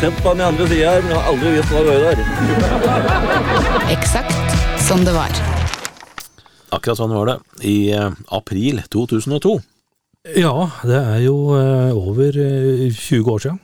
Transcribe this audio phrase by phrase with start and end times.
[0.00, 2.20] Sett på den andre sida her, men jeg har aldri visst hva det var der.
[3.92, 5.34] Eksakt som det var.
[6.72, 7.34] Akkurat sånn var det
[7.68, 9.52] i eh, april 2002.
[10.40, 10.54] Ja,
[10.88, 13.60] det er jo eh, over eh, 20 år siden.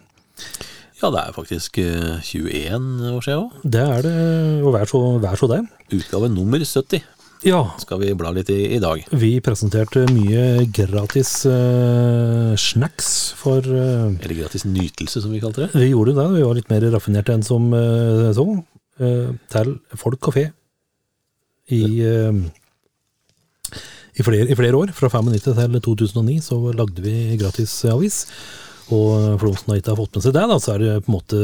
[1.00, 3.56] Ja, det er faktisk eh, 21 år siden òg.
[3.64, 4.14] Det er det,
[4.60, 5.62] og vær så, vær så det.
[5.96, 7.00] Utgave nummer 70
[7.46, 9.04] Ja, skal vi bla litt i i dag.
[9.14, 15.68] vi presenterte mye gratis uh, snacks for uh, Eller gratis nytelse, som vi kalte det.
[15.78, 18.46] Vi gjorde det, vi var litt mer raffinerte enn som uh, så.
[19.52, 20.48] til folk kafé.
[21.70, 28.24] I, i, flere, I flere år, fra 95 til 2009, så lagde vi gratis avis.
[28.90, 31.12] Og for de som ikke har fått med seg det, da, så er det på
[31.12, 31.38] en måte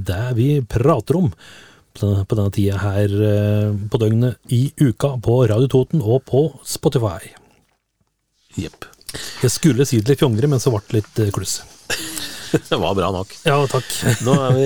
[0.00, 1.28] det vi prater om
[1.92, 6.24] på denne, på denne tida her eh, på døgnet i uka på Radio Toten og
[6.28, 7.32] på Spotify.
[8.58, 8.86] Jepp.
[9.42, 11.60] Jeg skulle si det litt fjongere, men så ble det litt eh, kluss.
[12.52, 13.30] Det var bra nok.
[13.48, 13.86] Ja, takk.
[14.26, 14.64] Nå er vi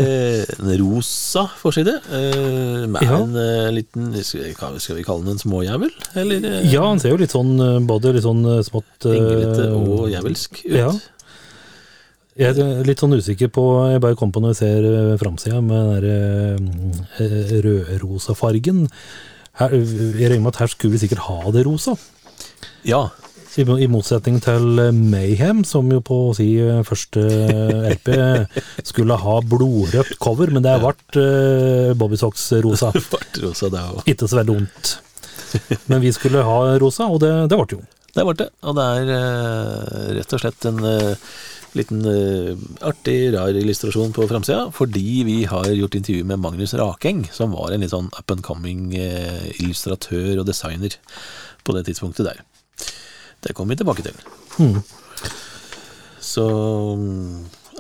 [0.57, 3.21] en rosa forside, eh, med Ja.
[3.23, 5.93] en liten skal vi, kalle den en småjævel?
[6.19, 7.55] Eller Ja, han ser jo litt sånn
[7.87, 10.75] både litt sånn smått englete og jævelsk ut?
[10.81, 10.91] Ja.
[12.37, 15.63] Jeg er litt sånn usikker på Jeg bare kom på når jeg ser eh, framsida
[15.65, 18.83] med den der eh, rødrosa fargen.
[19.57, 21.97] Her, jeg regner med at her skulle vi sikkert ha det rosa.
[22.85, 23.09] ja.
[23.57, 27.23] I, I motsetning til eh, Mayhem, som jo på å si eh, første
[27.95, 28.11] LP
[28.85, 32.93] skulle ha blodrødt cover, men det ble uh, Bobby Socks rosa.
[33.47, 33.85] Rosa, det.
[34.13, 34.97] Ikke så veldig vondt.
[35.89, 37.85] Men vi skulle ha rosa, og det, det ble jo.
[38.17, 38.49] Det ble det.
[38.65, 41.33] Og det er uh, rett og slett en eh,
[41.79, 42.57] liten uh,
[42.87, 47.73] artig, rar illustrasjon på framsida, fordi vi har gjort intervju med Magnus Rakeng, som var
[47.73, 50.97] en litt sånn up and coming uh, illustratør og designer
[51.67, 52.43] på det tidspunktet der.
[53.45, 54.17] Det kommer vi tilbake til.
[54.57, 54.81] Hmm.
[56.23, 56.47] Så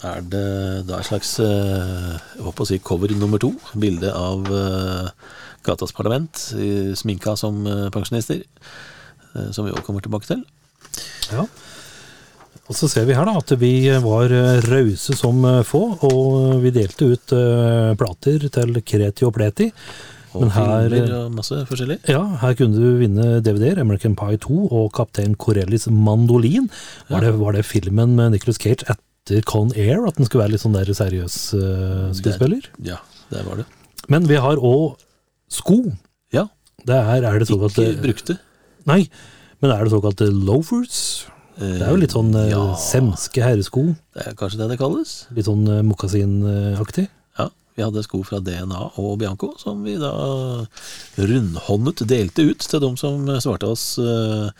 [0.06, 0.48] er det
[0.88, 3.54] da et slags uh, jeg håper å si cover nummer to.
[3.74, 4.46] Bilde av
[5.66, 6.44] Gatas Parlament,
[6.94, 7.64] sminka som
[7.94, 8.44] pensjonister.
[9.52, 10.44] Som vi også kommer tilbake til.
[11.34, 11.42] Ja.
[12.66, 13.72] Og så ser vi her da at vi
[14.02, 19.34] var eh, rause som eh, få, og vi delte ut eh, plater til Kreti og
[19.36, 19.68] Pleti.
[20.36, 22.00] Men her- masse forskjellig.
[22.12, 26.66] Ja, her kunne du vinne DVD-er, American Pie 2 og Kaptein Corellis Mandolin.
[27.08, 30.52] Var, det, var det filmen med Nicolas Cage etter Con Air, at den skulle være
[30.56, 32.68] litt sånn der seriøs uh, skuespiller?
[32.84, 32.98] Ja,
[33.32, 33.68] der var det.
[34.12, 34.98] Men vi har òg
[35.50, 35.78] sko.
[36.36, 36.48] Ja,
[36.86, 38.36] Det er, er det såkalt ikke brukte.
[38.86, 39.06] Nei,
[39.62, 41.00] men er det såkalte loafers?
[41.56, 43.86] Det er jo litt sånn eh, ja, semske herresko.
[44.12, 45.14] Det er kanskje det det kalles.
[45.36, 47.06] Litt sånn eh, mokasinaktig.
[47.40, 50.12] Ja, vi hadde sko fra DNA og Bianco, som vi da
[51.16, 54.50] rundhåndet delte ut til de som svarte oss eh,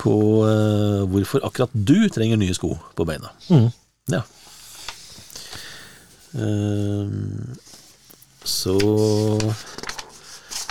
[0.00, 0.16] på
[0.48, 3.32] eh, hvorfor akkurat du trenger nye sko på beina.
[3.52, 3.68] Mm.
[4.16, 4.24] Ja.
[8.46, 8.76] Så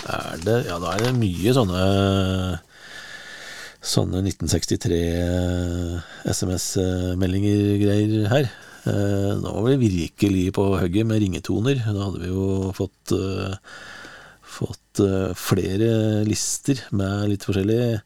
[0.06, 1.80] er det Ja, da er det mye sånne
[3.86, 4.96] Sånne 1963
[6.26, 8.48] SMS-meldinger-greier her.
[8.86, 11.76] Eh, Nå var vi virkelig på hugget med ringetoner.
[11.86, 13.54] Da hadde vi jo fått eh,
[14.56, 17.98] Fått eh, flere lister med litt forskjellige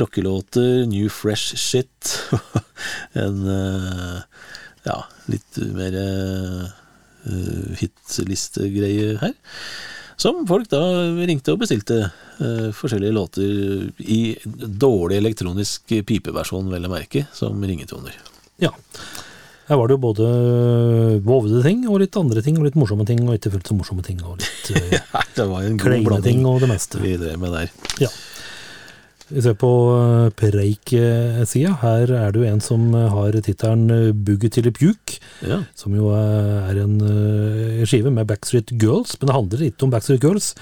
[0.00, 2.14] rockelåter, new fresh shit.
[3.24, 3.44] en
[4.84, 4.96] ja,
[5.30, 6.64] litt mer uh,
[7.78, 9.34] hitlistegreie her.
[10.16, 10.80] Som folk da
[11.26, 18.16] ringte og bestilte uh, forskjellige låter i dårlig elektronisk pipeversjon, vel å merke, som ringetoner.
[18.62, 18.70] Ja.
[19.64, 20.28] Her var det jo både
[21.24, 24.04] vovde ting og litt andre ting, og litt morsomme ting, og ikke fullt så morsomme
[24.06, 27.02] ting, og litt uh, Det var en god kleine ting og det meste.
[27.02, 27.74] vi drev med der.
[28.04, 28.12] Ja.
[29.34, 31.72] Vi ser på eh, Preik-sida.
[31.80, 35.58] Her er det jo en som eh, har tittelen eh, Boogie til a Puke, Ja,
[35.74, 37.00] som jo er en
[37.88, 40.52] skive med Backstreet Girls, men det handler ikke om Backstreet Girls.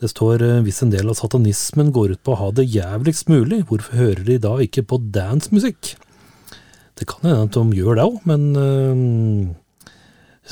[0.00, 3.62] Det står hvis en del av satanismen går ut på å ha det jævligst mulig,
[3.68, 5.94] hvorfor hører de da ikke på dancemusikk?
[6.96, 8.42] Det kan hende at de gjør det òg, men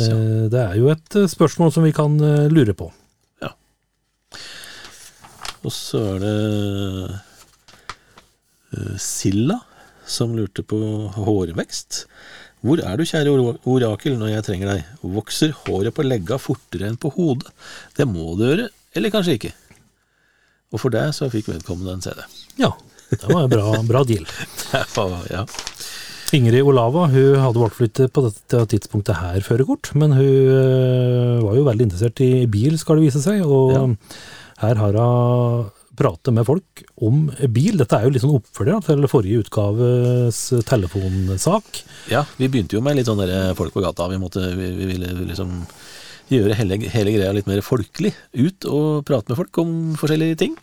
[0.05, 2.20] eh, det er jo et spørsmål som vi kan
[2.52, 2.93] lure på.
[3.44, 3.52] Ja.
[5.64, 6.34] og så er det
[9.00, 9.61] Silla
[10.06, 10.79] som lurte på
[11.17, 12.05] hårvekst.
[12.65, 13.32] Hvor er du, kjære
[13.69, 14.87] orakel, når jeg trenger deg?
[15.05, 17.50] Vokser håret på legga fortere enn på hodet?
[17.97, 18.69] Det må det gjøre.
[18.97, 19.53] eller kanskje ikke.
[20.73, 22.23] Og for det så fikk vedkommende en CD.
[22.59, 22.71] Ja,
[23.11, 24.25] det var en bra, bra deal.
[25.35, 25.44] ja.
[26.35, 31.67] Ingrid Olava hun hadde valgt på dette tidspunktet her førerkort, men hun øh, var jo
[31.69, 33.44] veldig interessert i bil, skal det vise seg.
[33.44, 33.85] Og Ja.
[34.65, 37.79] her har hun pratet med folk om bil.
[37.81, 41.85] Dette er jo litt sånn oppfølger til forrige utgaves telefonsak.
[42.12, 44.08] ja, vi begynte jo med litt sånn der folk på gata.
[44.12, 45.62] Vi, måtte, vi, vi ville liksom
[46.32, 48.14] gjøre hele, hele greia litt mer folkelig.
[48.37, 50.56] Ut og prate med folk om forskjellige ting.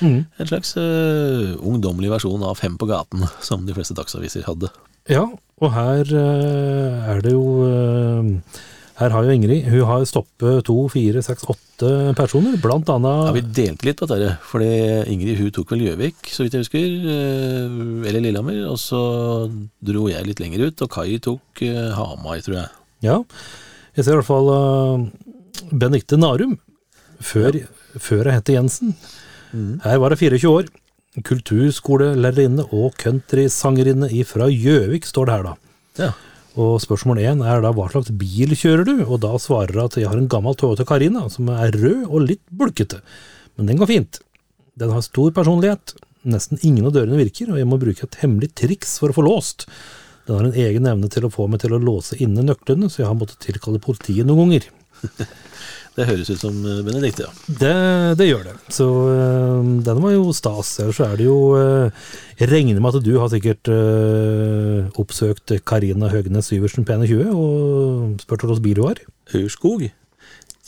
[0.00, 0.24] Mm.
[0.36, 4.70] En slags uh, ungdommelig versjon av Fem på gaten, som de fleste dagsaviser hadde.
[5.08, 5.24] Ja,
[5.58, 8.28] og her uh, er det jo øh,
[8.98, 13.44] Her har jo Ingrid Hun har stoppet to, fire, seks, åtte personer, blant Ja, Vi
[13.44, 14.70] delte litt på dette, fordi
[15.12, 18.64] Ingrid hun tok vel Gjøvik, så vidt jeg husker, øh, eller Lillehammer.
[18.72, 19.00] Og så
[19.78, 22.74] dro jeg litt lenger ut, og Kai tok øh, Hamar, tror jeg.
[23.06, 23.20] Ja,
[23.94, 25.06] jeg ser i hvert fall uh,
[25.70, 26.58] Benedicte Narum,
[27.22, 27.54] før,
[28.02, 28.96] før jeg het Jensen.
[29.84, 30.72] Her var jeg 24 år,
[31.26, 35.54] kulturskolelærerinne og countrysangerinne fra Gjøvik, står det her da.
[35.98, 36.10] Ja.
[36.58, 38.94] Og spørsmål én er da hva slags bil kjører du?
[39.06, 42.24] Og da svarer jeg at jeg har en gammel Toyota Carina som er rød og
[42.26, 42.98] litt bulkete.
[43.58, 44.20] Men den går fint.
[44.78, 45.94] Den har stor personlighet.
[46.26, 49.26] Nesten ingen av dørene virker, og jeg må bruke et hemmelig triks for å få
[49.26, 49.68] låst.
[50.26, 53.04] Den har en egen evne til å få meg til å låse inne nøklene, så
[53.04, 54.66] jeg har måttet tilkalle politiet noen ganger.
[55.98, 56.54] Det høres ut som
[56.86, 57.32] Benedicte, ja.
[57.58, 57.72] Det,
[58.20, 58.52] det gjør det.
[58.70, 60.76] Så øh, den var jo stas.
[60.84, 61.38] Ellers så er det jo
[62.38, 63.66] Jeg regner med at du har sikkert
[64.98, 69.02] oppsøkt Karina Høgnes Syversen P21 og spurt hva slags bil hun har.
[69.34, 69.88] Aurskog?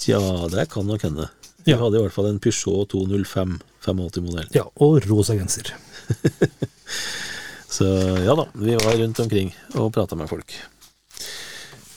[0.01, 0.19] Tja,
[0.51, 1.29] det kan nok hende.
[1.67, 1.79] Vi Ja.
[1.79, 4.49] hadde i hvert fall en Peugeot 205 85-modell.
[4.57, 5.71] Ja, og rosa genser.
[7.71, 7.87] Så
[8.25, 10.51] ja da, vi var rundt omkring og prata med folk.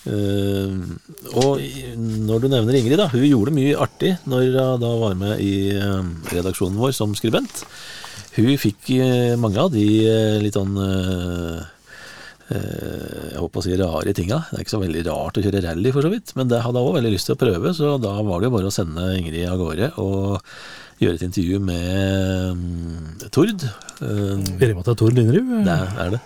[0.03, 0.71] Eh,
[1.39, 1.61] og
[1.95, 5.53] når du nevner Ingrid, da, hun gjorde mye artig når hun da var med i
[5.77, 7.63] eh, redaksjonen vår som skribent.
[8.35, 9.85] Hun fikk eh, mange av de
[10.43, 10.75] litt sånn
[12.53, 14.37] jeg håper å si rare tinga.
[14.49, 16.33] Det er ikke så veldig rart å kjøre rally, for så vidt.
[16.37, 18.53] Men det hadde jeg òg veldig lyst til å prøve, så da var det jo
[18.53, 20.43] bare å sende Ingrid av gårde og
[21.01, 23.65] gjøre et intervju med mm, Tord.
[24.03, 25.55] Vi regner med at er Tor Linderud.
[25.65, 26.21] det er det.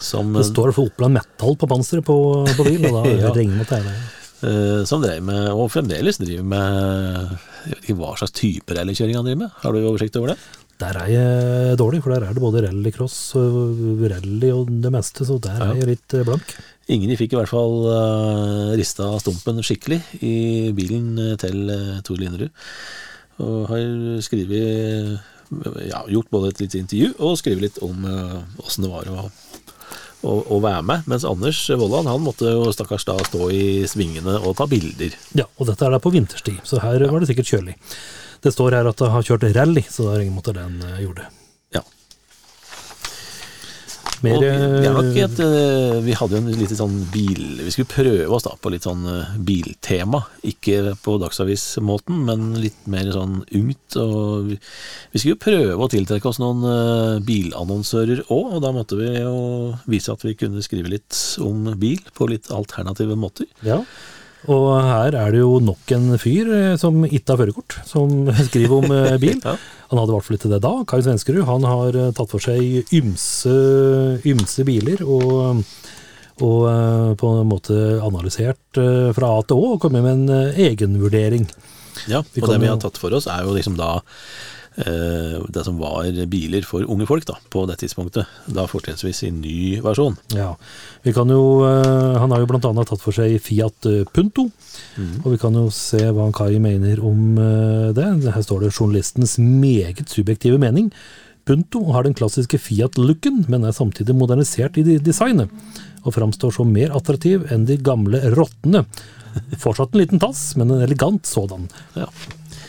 [0.00, 2.14] Som, Det står for Oppland Metal på panseret på,
[2.56, 3.34] på bilen, og da Ja.
[3.36, 3.98] regner med det er det.
[4.48, 7.36] eh, som drev med, og fremdeles driver med
[7.66, 9.50] Jeg vet ikke hva slags type rallykjøring han driver med.
[9.60, 10.38] Har du oversikt over det?
[10.80, 15.26] Der er jeg dårlig, for der er det både rallycross og rally og det meste,
[15.28, 16.54] så der er jeg litt eh, blank.
[16.90, 20.32] Ingrid fikk i hvert fall uh, rista stumpen skikkelig i
[20.74, 22.48] bilen til uh, Tor Linderud.
[23.44, 23.84] Og har
[24.24, 25.20] skrevet
[25.90, 28.04] Ja, gjort både et lite intervju og skrevet litt om
[28.62, 29.24] åssen det var å,
[30.22, 31.08] å, å være med.
[31.10, 35.16] Mens Anders Vollan han måtte jo stakkars da stå i svingene og ta bilder.
[35.38, 37.76] Ja, og dette er da på vinterstid, så her var det sikkert kjølig.
[38.40, 41.02] Det står her at det har kjørt rally, så det er ingen måte den eh,
[41.04, 41.28] gjorde.
[41.28, 41.39] Ja.
[44.20, 48.28] Mer, vi, eh, et, eh, vi hadde jo en litt sånn bil Vi skulle prøve
[48.36, 50.20] oss da på litt sånn eh, biltema.
[50.44, 53.96] Ikke på Dagsavis-måten, men litt mer sånn ungt.
[53.96, 54.58] Og vi,
[55.14, 59.36] skulle jo prøve å tiltrekke oss noen bilannonsører òg, og da måtte vi jo
[59.90, 63.48] vise at vi kunne skrive litt om bil på litt alternative måter.
[63.64, 63.80] Ja,
[64.48, 68.76] og her er det jo nok en fyr eh, som ikke har førerkort, som skriver
[68.78, 69.40] om eh, bil.
[69.44, 70.74] Han hadde i hvert fall ikke det da.
[70.88, 73.56] Kai Svenskerud han har eh, tatt for seg ymse,
[74.30, 75.60] ymse biler og,
[76.40, 76.62] og
[77.20, 78.80] på en måte analysert
[79.16, 81.44] fra A til Å og kommet med en egenvurdering.
[82.08, 83.98] Ja, og det vi har tatt for oss, er jo liksom da
[84.84, 88.28] det som var biler for unge folk da, på det tidspunktet.
[88.50, 90.16] Da fortrinnsvis i ny versjon.
[90.36, 90.54] Ja,
[91.04, 93.80] vi kan jo, eh, Han har jo annet tatt for seg Fiat
[94.14, 94.50] Punto, Punto,
[95.24, 98.08] og vi kan jo se hva Kai mener om eh, det.
[98.30, 100.90] Her står det journalistens meget subjektive mening.
[101.48, 105.50] Punto har den klassiske Fiat-looken, men er samtidig modernisert i designet,
[106.04, 108.84] og framstår som mer attraktiv enn de gamle rottene.
[109.58, 111.68] Fortsatt en liten tass, men en elegant sådan.
[111.96, 112.08] Ja,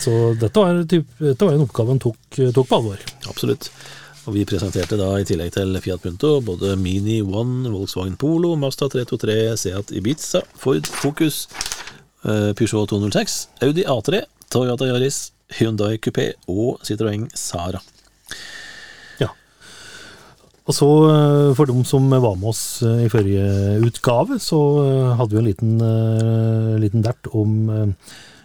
[0.01, 3.03] Så dette var, typ, dette var en oppgave han tok, tok på alvor.
[3.29, 3.69] absolutt.
[4.29, 8.89] Og vi presenterte da i tillegg til Fiat Punto både Mini One, Volkswagen Polo, Mazda
[8.93, 11.47] 323, Seat Ibiza, Ford Focus,
[12.25, 14.21] eh, Peugeot 206, Audi A3,
[14.53, 17.81] Toyota Yaris, Hyundai Coupé og Citroën Sara.
[19.19, 19.31] Ja.
[20.69, 24.61] Og så, eh, for dem som var med oss eh, i forrige utgave, så
[25.17, 27.95] hadde vi en liten, liten dert om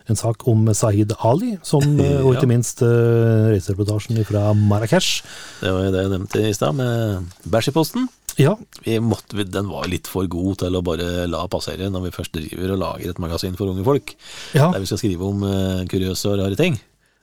[0.08, 2.38] en sak om Sahid Ali, som, eh, og Ja.
[2.40, 5.22] ikke minst uh, reisereportasjen fra Marrakech.
[5.62, 8.06] Det var jo det jeg nevnte i stad, med bæsj i posten.
[8.36, 8.52] Ja,
[8.84, 12.34] Vi måtte, den var litt for god til å bare la passere når vi først
[12.36, 14.12] driver og lager et magasin for unge folk.
[14.52, 14.68] ja.
[14.74, 16.76] Der vi skal skrive om uh, kuriøse og rare ting.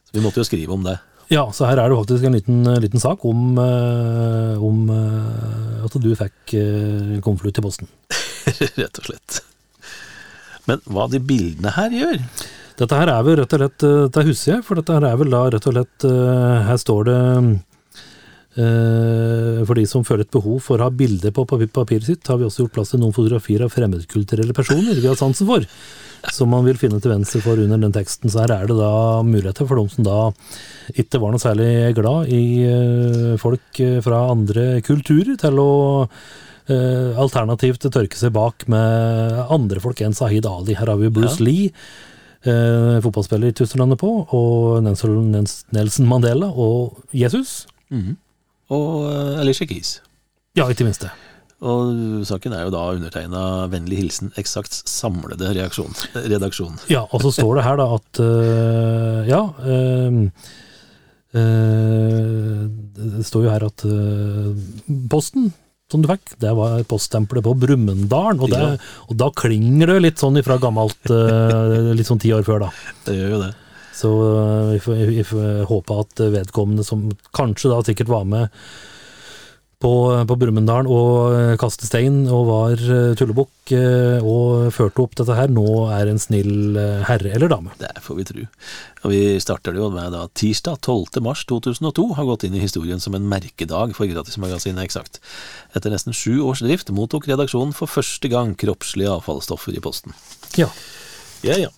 [0.09, 0.97] Så vi måtte jo skrive om det.
[1.29, 5.95] ja, så her er det faktisk en liten, liten sak om, uh, om uh, at
[6.01, 7.87] du fikk uh, konvolutt i posten.
[8.81, 9.39] Rett og slett.
[10.65, 12.19] Men hva de bildene her gjør
[12.79, 15.19] Dette her er vel rett og slett eh, Dette husker jeg, for dette her er
[15.19, 17.17] vel da rett og slett eh, Her står det
[18.57, 22.39] eh, For de som føler et behov for å ha bilder på papiret sitt, har
[22.41, 25.65] vi også gjort plass til noen fotografier av fremmedkulturelle personer vi har sansen for.
[26.31, 28.31] Som man vil finne til venstre for under den teksten.
[28.31, 30.19] Så her er det da muligheter for de som da
[30.99, 35.73] ikke var noe særlig glad i eh, folk eh, fra andre kulturer, til å
[36.05, 40.77] eh, alternativt tørke seg bak med andre folk enn Sahid Ali.
[40.79, 41.47] Her har vi Bruce Ja.
[41.49, 41.73] Lee,
[42.45, 45.31] eh, fotballspiller i Tyskland på, og Nelson,
[45.71, 47.65] Nelson Mandela og Jesus.
[48.73, 50.01] Og uh, Alicia Keys.
[50.57, 51.11] Ja, ikke minst det.
[51.63, 56.79] Og saken er jo da undertegna 'Vennlig hilsen eksakt samlede reaksjon, redaksjon'.
[56.89, 59.41] Ja, og så står det her da at uh, Ja.
[59.63, 60.29] øh,
[61.33, 63.85] uh, det står jo her at
[65.09, 65.53] posten
[65.93, 68.39] som du fikk, det var poststempelet på Brumunddal.
[68.41, 72.43] Og, det- og da klinger det litt sånn ifra gammelt, øh, litt sånn ti år
[72.47, 72.71] før, da.
[73.05, 73.51] Det gjør jo det.
[73.93, 74.09] Så
[74.73, 78.49] vi vi får håpe at vedkommende som kanskje da sikkert var med
[79.83, 79.91] på,
[80.29, 85.51] på Brumunddal og kastet stein og var øh, tullebukk øh, og førte opp dette her,
[85.51, 87.75] nå er en snill herre eller dame.
[87.81, 88.41] Det får vi tru.
[89.03, 91.19] Og vi starter det jo med da tirsdag 12.
[91.25, 95.19] mars 2002 har gått inn i historien som en merkedag for Gratismagasinet Eksakt.
[95.75, 100.15] Etter nesten sju års drift mottok redaksjonen for første gang kroppslige avfallsstoffer i posten.
[100.59, 100.71] Ja.
[101.43, 101.71] Ja, ja.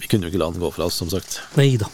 [0.00, 1.40] Vi kunne jo ikke la den gå fra oss, som sagt.
[1.56, 1.88] Nei da.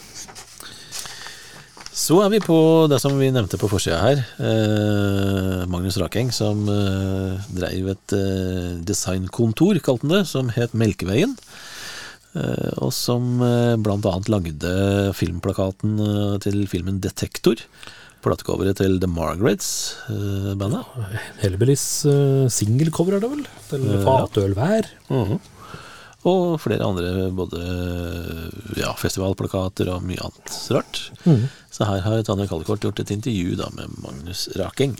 [1.99, 2.55] Så er vi på
[2.87, 4.21] det som vi nevnte på forsida her.
[4.39, 11.35] Eh, Magnus Rakeng, som eh, dreiv et eh, designkontor, kalte han det, som het Melkeveien.
[12.39, 14.73] Eh, og som eh, annet lagde
[15.17, 17.65] filmplakaten eh, til filmen Detektor.
[18.23, 20.87] Platecoveret til The Margarets-bandet.
[21.39, 23.45] Hellbillies uh, singelcover er det vel?
[23.77, 24.89] Eller Fatølvær.
[26.27, 27.61] Og flere andre, både
[28.79, 31.05] ja, festivalplakater og mye annet rart.
[31.71, 34.97] Så her har Tanja Kallekort gjort et intervju da med Magnus Rakeng.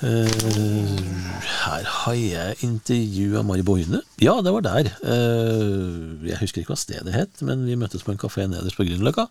[0.00, 0.96] Uh,
[1.44, 4.00] her har jeg intervjua Mari Boine.
[4.24, 4.88] Ja, det var der.
[5.04, 8.86] Uh, jeg husker ikke hva stedet het, men vi møttes på en kafé nederst på
[8.88, 9.26] Grünerløkka.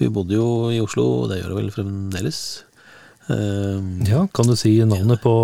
[0.00, 2.40] Vi bodde jo i Oslo, og det gjør hun vel fremdeles.
[3.30, 5.34] Uh, Ja, kan du si navnet på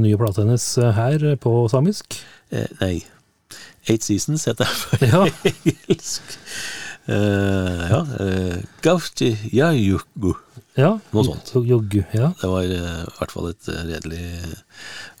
[0.00, 0.64] nye plata hennes
[0.96, 2.22] her på samisk?
[2.52, 2.94] Eh, nei.
[3.88, 5.24] Eight Seasons heter den på Ja.
[5.50, 6.36] engelsk.
[7.10, 8.00] Uh, ja.
[8.20, 10.34] Uh, Gauti Jajugu.
[10.78, 10.92] Ja.
[11.14, 11.48] Noe sånt.
[11.66, 12.28] Joggu, ja.
[12.40, 14.26] Det var eh, i hvert fall et eh, redelig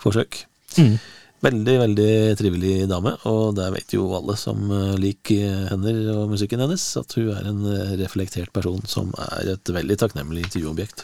[0.00, 0.44] forsøk.
[0.78, 0.94] Mm.
[1.40, 6.62] Veldig, veldig trivelig dame, og det vet jo alle som eh, liker henne og musikken
[6.62, 11.02] hennes, at hun er en eh, reflektert person som er et veldig takknemlig intervjuobjekt.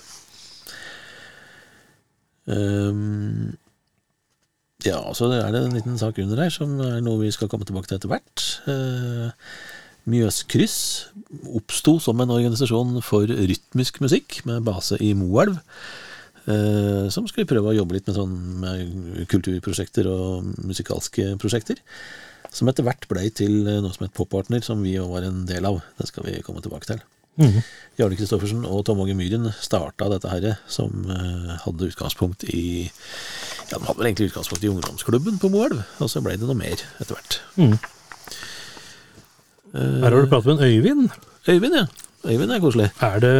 [2.53, 3.57] Ehm,
[4.85, 7.65] ja, så er det en liten sak under her som er noe vi skal komme
[7.69, 8.45] tilbake til etter hvert.
[8.69, 9.33] Uh,
[10.07, 10.77] Mjøskryss
[11.59, 15.59] oppsto som en organisasjon for rytmisk musikk med base i Moelv.
[16.47, 21.81] eh, som skulle prøve å jobbe litt med, sånn, med kulturprosjekter og musikalske prosjekter.
[22.55, 25.43] Som etter hvert blei til eh, noe som het Poppartner, som vi jo var en
[25.49, 25.81] del av.
[25.99, 27.03] Det skal vi komme tilbake til.
[27.99, 32.87] Jarle Kristoffersen og Tom Åge Myhren starta dette her, som eh, hadde utgangspunkt i
[33.71, 36.77] de hadde vel egentlig utgangspunkt i ungdomsklubben på Moelv, og så ble det noe mer
[37.01, 37.41] etter hvert.
[39.77, 41.09] Her har du pratet med en Øyvind.
[41.49, 41.87] Øyvind, ja.
[42.27, 42.91] Øyvind er koselig.
[43.03, 43.33] Er det,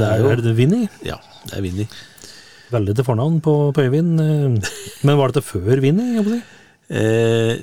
[0.00, 0.88] det er jo- er det Vinni?
[1.04, 1.16] Ja,
[1.46, 1.86] det er Vinni.
[2.72, 4.20] Veldig til fornavn på, på Øyvind.
[4.20, 4.70] eh,
[5.02, 6.14] Men var dette før Vinni?
[6.16, 6.42] jeg si?
[6.90, 7.56] Eh,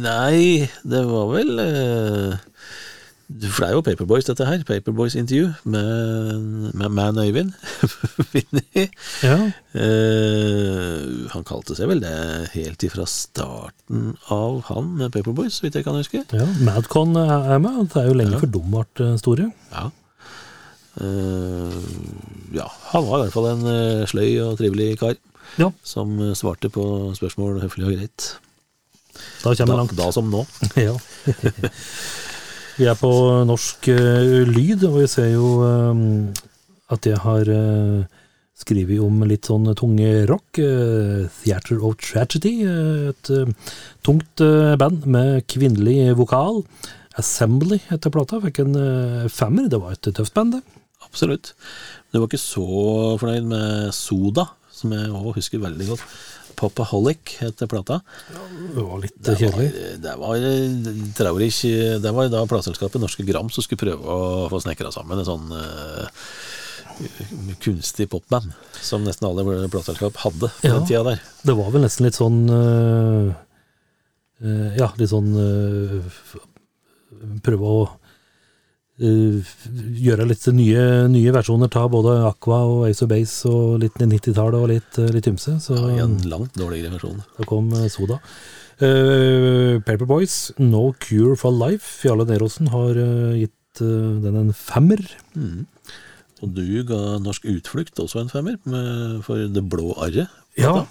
[0.00, 2.36] nei, det var vel eh,
[3.24, 4.60] For det er jo Paperboys, dette her.
[4.68, 7.52] Paperboys-intervju med, med Man Øyvind.
[9.24, 9.36] Ja.
[9.74, 11.00] Eh,
[11.32, 12.12] han kalte seg vel det
[12.52, 16.20] helt ifra starten av han med Paperboys, så vidt jeg kan huske.
[16.36, 16.46] ja.
[16.66, 17.88] Madcon er med.
[17.94, 18.42] Det er jo lenge Ja.
[18.44, 19.48] før de ble eh, store.
[19.72, 19.86] Ja.
[21.00, 21.78] Eh,
[22.54, 25.16] ja, han var i hvert fall en eh, sløy og trivelig kar.
[25.58, 25.70] Ja.
[25.86, 26.84] Som eh, svarte på
[27.18, 28.28] spørsmål høflig og greit.
[29.44, 29.96] Da Da, langt.
[29.96, 30.44] da som nå.
[30.88, 30.94] Ja.
[32.74, 33.08] Vi er på
[33.46, 35.98] norsk uh, lyd, og vi ser jo eh,
[36.90, 38.02] at jeg har uh,
[38.58, 40.58] skrevet om litt sånn tunge rock.
[40.58, 43.30] eh, Theater of Tragedy, et
[44.02, 44.42] tungt
[44.80, 46.64] band med kvinnelig vokal.
[47.18, 48.40] Assembly heter plata.
[48.42, 48.76] Fikk en
[49.30, 49.70] femmer.
[49.70, 50.82] Det var et tøft band, det.
[51.06, 51.54] absolutt.
[52.10, 52.66] Men du var ikke så
[53.22, 56.06] fornøyd med Soda, som jeg òg husker veldig godt.
[56.56, 58.00] Popaholic heter plata.
[58.74, 59.68] Det var litt Det var, kjedelig.
[60.04, 60.34] det var,
[61.18, 61.50] traurig,
[62.04, 65.52] det var da plateselskapet Norske Gram som skulle prøve å få snekra sammen en sånn
[65.58, 66.06] eh,
[67.64, 70.74] kunstig popband, som nesten alle plateselskap hadde på Ja.
[70.78, 71.20] den tida der.
[71.42, 73.32] Det var vel nesten litt sånn øh,
[74.78, 76.02] Ja, litt sånn øh,
[77.44, 77.84] Prøve å
[78.94, 84.60] gjøre litt nye, nye versjoner Ta både Aqua og Ace of Base og litt 90-tallet
[84.60, 85.56] og litt, øh, litt ymse.
[85.60, 87.22] Så Ja, en langt dårligere versjon.
[87.38, 88.20] da kom øh, Soda.
[88.82, 92.06] Uh, Paperboys, No Cure for Life.
[92.06, 94.98] Jarle Nerosen har uh, gitt uh, den en femmer.
[95.34, 95.66] Mm.
[96.42, 100.28] Og du ga Norsk Utflukt også en femmer, med, for Det blå arret.
[100.58, 100.84] Ja.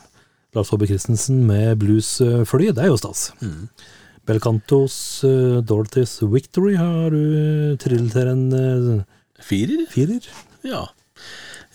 [0.55, 3.33] Lars Håbe Christensen med bluesfly, det er jo stas.
[3.41, 3.67] Mm.
[4.27, 4.95] Belcantos
[5.27, 9.01] uh, Dorothy's Victory har du trillet til en uh,
[9.43, 9.81] Firer?
[9.91, 10.27] firer.
[10.63, 10.85] Ja.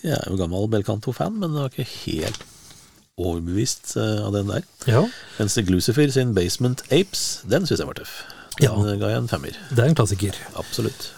[0.01, 2.41] Jeg er jo gammel Belcanto-fan, men jeg var ikke helt
[3.19, 4.65] overbevist uh, av den der.
[4.89, 5.03] Ja,
[5.37, 8.15] Mens Glucifer sin Basement Apes, den syns jeg var tøff.
[8.59, 8.95] Den Ja.
[8.99, 9.55] ga jeg en femmer.
[9.69, 10.35] det er en klassiker.
[10.57, 11.11] Absolutt.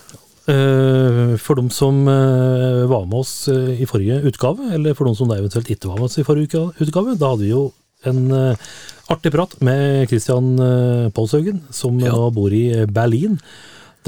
[0.50, 5.69] Uh, for de som var med oss i forrige utgave, eller for de som eventuelt
[5.71, 7.69] ikke var med oss i forrige utgave, da hadde vi jo
[8.09, 8.25] en
[9.11, 12.11] artig prat med Christian uh, Polshaugen, som Ja.
[12.11, 13.37] nå bor i uh, Berlin.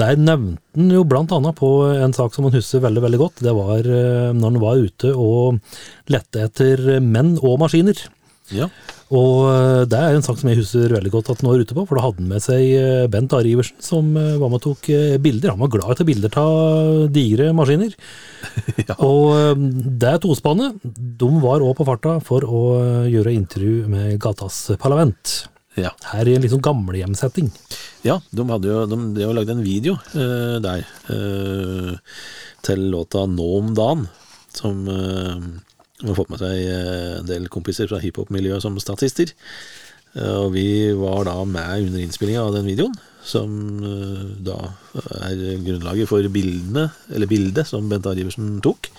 [0.00, 3.42] Der nevnte han jo annet på en sak som han husker veldig veldig godt.
[3.44, 5.60] Det var uh, når han var ute og
[6.10, 7.94] lette etter menn og maskiner.
[8.52, 8.68] Ja.
[9.14, 11.76] Og eh, det er en sak som jeg husker veldig godt at han var ute
[11.76, 14.58] på, for da hadde han med seg eh, Bent Are Iversen, som eh, var med
[14.58, 14.90] og tok
[15.22, 15.54] bilder.
[15.54, 17.96] Han var glad i å ta bilder av digre maskiner.
[18.84, 18.94] Ja.
[19.00, 19.56] Og
[20.00, 22.60] det tospannet, de var òg på farta for å
[23.08, 25.46] gjøre intervju med Gatas Parlament.
[25.80, 25.94] ja.
[26.10, 27.48] Her i en liksom sånn gamlehjemsetting.
[28.04, 31.94] Ja, de hadde jo de, de har lagd en video eh, der eh,
[32.64, 34.04] til låta Nå om dagen,
[34.52, 35.46] som eh,
[36.02, 39.30] har fått med seg eh, en del kompiser fra hiphop-miljøet som statister.
[40.14, 40.66] Eh, og vi
[40.98, 44.58] var da med under innspillinga av den videoen, som eh, da
[45.20, 48.90] er grunnlaget for bildene, eller bildet som Bent Are Iversen tok.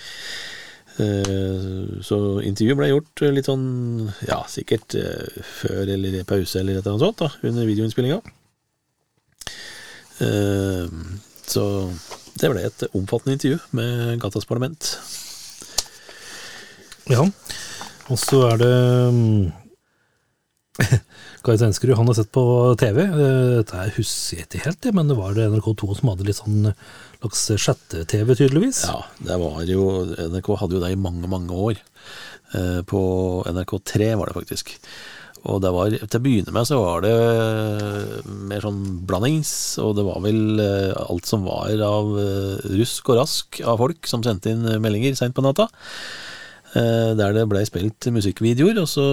[0.95, 3.65] Så intervjuet ble gjort litt sånn,
[4.29, 4.95] ja, sikkert
[5.43, 8.21] før eller pause eller et eller annet sånt, da, under videoinnspillinga.
[11.51, 11.65] Så
[12.39, 14.93] det ble et omfattende intervju med Gatas Parlament.
[17.11, 17.21] Ja,
[18.09, 18.71] og så er det
[19.13, 19.51] mm,
[21.45, 22.43] Kai Svenskerud, han har sett på
[22.81, 23.03] TV.
[23.05, 26.71] eh, Dette husker jeg ikke helt, men det var det NRK2 som hadde litt sånn
[27.21, 28.83] slags sjette-TV, tydeligvis.
[28.89, 29.85] Ja, det var jo
[30.33, 31.79] NRK hadde jo det i mange, mange år.
[32.57, 32.99] Eh, På
[33.49, 34.73] NRK3 var det faktisk.
[35.45, 37.13] Og det var, til å begynne med så var det
[38.49, 43.19] mer sånn blandings, og det var vel eh, alt som var av eh, rusk og
[43.21, 45.69] rask av folk som sendte inn meldinger seint på natta.
[46.75, 49.05] Eh, Der det blei spilt musikkvideoer, og så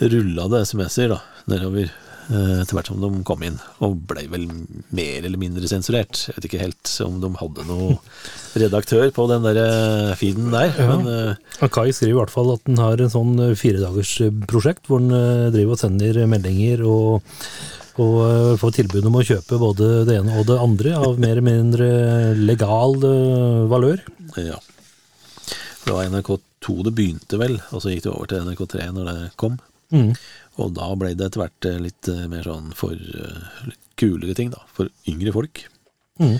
[0.00, 1.18] rulla det SMS-er da,
[1.50, 4.46] nedover eh, etter hvert som de kom inn, og blei vel
[4.94, 6.22] mer eller mindre sensurert.
[6.28, 7.98] Jeg vet ikke helt om de hadde noen
[8.62, 10.86] redaktør på den der eh, feeden der, Ja.
[10.96, 11.08] men
[11.60, 15.74] uh, Kai skriver i hvert fall at han har en sånn firedagersprosjekt hvor han driver
[15.76, 17.36] og sender meldinger og,
[17.98, 21.46] og får tilbud om å kjøpe både det ene og det andre av mer eller
[21.50, 21.88] mindre
[22.40, 22.96] legal
[23.68, 24.00] valør.
[24.38, 24.56] ja.
[25.88, 29.28] Det var NRK2 det begynte vel, og så gikk det over til NRK3 når det
[29.40, 29.54] kom.
[29.88, 30.10] Mm.
[30.60, 34.34] Og da ble det etter hvert eh, litt eh, mer sånn for eh, litt kulere
[34.36, 34.60] ting, da.
[34.76, 35.62] For yngre folk.
[36.20, 36.34] Mm.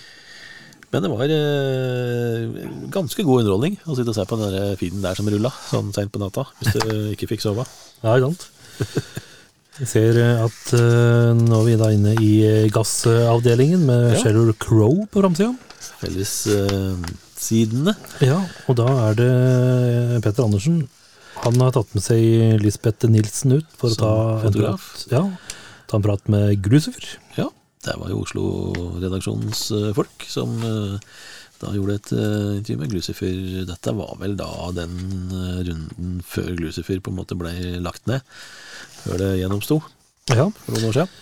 [0.93, 2.59] Men det var eh,
[2.93, 5.95] ganske god underholdning å sitte og se på den der feeden der som rulla sånn
[5.97, 7.65] seint på natta, hvis du ikke fikk sove.
[8.03, 8.51] Ja, ikke sant?
[9.79, 12.35] Vi ser at eh, nå er vi da inne i
[12.75, 14.21] gassavdelingen med Ja.
[14.27, 15.55] Sheryl Crow på framsida.
[17.39, 17.95] Fellessidene.
[18.25, 20.81] Ja, og da er det eh, Petter Andersen.
[21.45, 25.23] Han har tatt med seg Lisbeth Nilsen ut for å Som ta en prat, ja,
[25.87, 27.07] ta en prat med Grusefer.
[27.39, 27.47] ja,
[27.87, 30.99] det var jo Oslo-redaksjonens eh, folk som eh,
[31.63, 33.39] da gjorde et intervju med Glucifer.
[33.67, 34.47] Dette var vel da
[34.77, 34.93] den
[35.67, 37.51] runden før Glucifer på en måte ble
[37.83, 38.23] lagt ned.
[39.01, 39.81] Før det gjenoppsto
[40.31, 41.17] Ja, for noen år siden.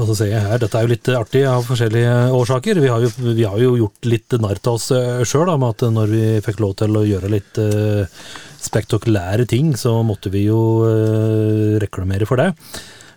[0.00, 2.80] Og så ser jeg her, dette er jo litt artig av forskjellige årsaker.
[2.80, 4.88] Vi har jo, vi har jo gjort litt narr av oss
[5.28, 8.24] sjøl, med at når vi fikk lov til å gjøre litt eh,
[8.62, 12.52] spektakulære ting, så måtte vi jo eh, reklamere for det.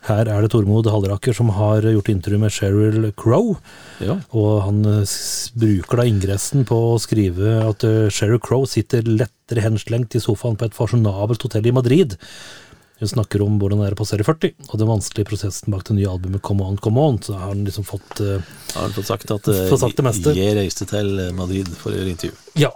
[0.05, 3.55] Her er det Tormod Halleraker som har gjort intervju med Sheryl Crow.
[4.03, 4.19] Ja.
[4.38, 5.15] Og han eh,
[5.57, 10.59] bruker da ingressen på å skrive at eh, Sheryl Crow sitter lettere henslengt i sofaen
[10.59, 12.17] på et fasjonabelt hotell i Madrid.
[12.95, 15.97] Hun snakker om hvordan det er å passere 40, og den vanskelige prosessen bak det
[15.97, 17.17] nye albumet Come On, Come On.
[17.19, 18.38] Så har han liksom fått uh,
[18.71, 20.36] Har han fått sagt at uh, Fått sagt det meste.
[20.38, 22.39] jeg reiste til Madrid for å gjøre intervju.
[22.62, 22.71] Ja.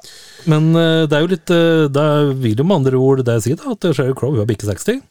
[0.51, 2.08] Men uh, det er jo litt uh, Det
[2.43, 5.03] vil jo med andre ord det si, da, at Sheryl Crow hun har bikket 60.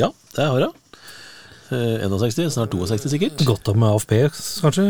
[0.00, 0.78] Ja, det har hun.
[1.72, 3.44] Eh, 61, snart 62 sikkert.
[3.48, 4.26] Gått av med AFP,
[4.60, 4.84] kanskje.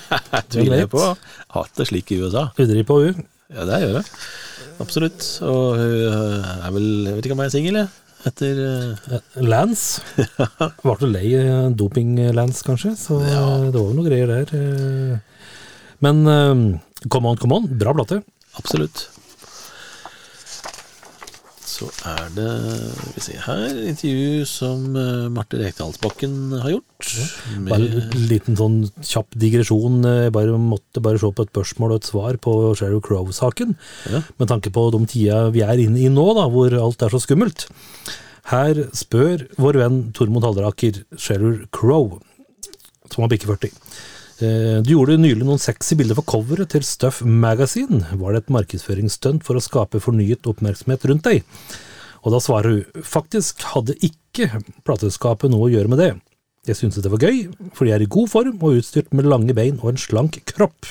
[0.52, 1.00] Tviler jeg på.
[1.54, 2.50] Hatt det slik i USA.
[2.60, 3.22] Udri på hun.
[3.54, 4.10] Ja, det gjør hun.
[4.84, 5.28] Absolutt.
[5.46, 8.05] Og hun er vel Jeg vet ikke om jeg er singel, jeg.
[8.26, 10.02] Etter eh, Lance.
[10.86, 12.94] Var du lei eh, doping-Lance, kanskje?
[12.98, 13.42] Så ja.
[13.70, 14.50] det var jo noe greier der.
[14.56, 15.44] eh.
[16.04, 16.64] Men eh,
[17.12, 18.22] Come On, Come On, bra plate.
[18.58, 19.06] Absolutt.
[21.76, 22.50] Så er det
[22.96, 27.10] Skal vi se her intervju som eh, Marte Rekdalsbakken har gjort.
[27.66, 29.98] Bare en liten sånn kjapp digresjon.
[30.06, 33.76] Jeg bare måtte bare se på et spørsmål og et svar på Sheryl Crow-saken.
[34.08, 34.22] Ja.
[34.40, 37.20] Med tanke på de tida vi er inne i nå, da, hvor alt er så
[37.20, 37.68] skummelt.
[38.48, 42.20] Her spør vår venn Tormod Halleraker Sheryl Crow,
[43.12, 43.74] som har bikket 40.
[44.42, 48.02] Eh, Du gjorde nylig noen sexy bilder for coveret til Stuff Magazine.
[48.20, 51.44] Var det et markedsføringsstunt for å skape fornyet oppmerksomhet rundt deg?
[52.26, 54.50] Og da svarer hun faktisk hadde ikke
[54.84, 56.10] plateskapet noe å gjøre med det.
[56.66, 57.44] Jeg syntes det var gøy,
[57.78, 60.88] fordi jeg er i god form og utstyrt med lange bein og en slank kropp.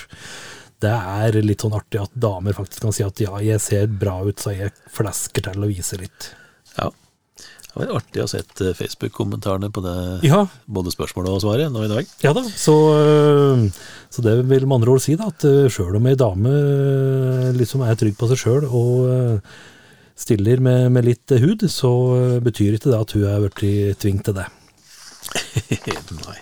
[0.81, 4.21] Det er litt sånn artig at damer faktisk kan si at ja, jeg ser bra
[4.23, 6.31] ut, så jeg flasker til å vise litt.
[7.75, 11.83] Det var artig å sett eh, Facebook-kommentarene på det, Ja, både spørsmålet og svaret nå
[11.83, 12.07] i dag.
[12.23, 13.65] ja da, så, øh,
[14.15, 16.53] så det vil med andre ord si da, at øh, sjøl om ei dame
[17.59, 19.49] liksom er trygg på seg sjøl og
[20.15, 21.91] stiller med, med litt hud, så
[22.39, 24.47] betyr ikke det at hun er blitt tvunget til det.
[26.25, 26.37] Nei.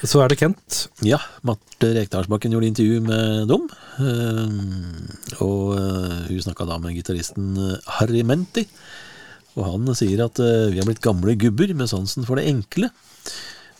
[0.00, 0.86] Så er det Kent.
[1.04, 3.66] Ja, Marte Rekdalsbakken gjorde intervju med dem.
[4.00, 8.64] eh, Og eh, hun snakka da med gitaristen eh, Harry Menti.
[9.58, 12.90] Og han sier at eh, vi har blitt gamle gubber med sansen for det enkle.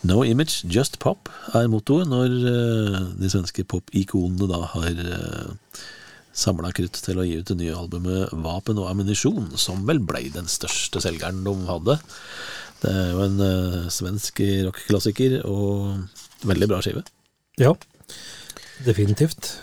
[0.07, 5.81] No image, just pop er mottoet når eh, de svenske pop-ikonene da har uh,
[6.33, 10.31] samla krutt til å gi ut det nye albumet Vapen og ammunisjon, som vel blei
[10.33, 11.99] den største selgeren de hadde.
[12.81, 17.05] Det er jo en eh, svensk rockeklassiker og veldig bra skive.
[17.61, 17.75] Ja,
[18.87, 19.59] definitivt.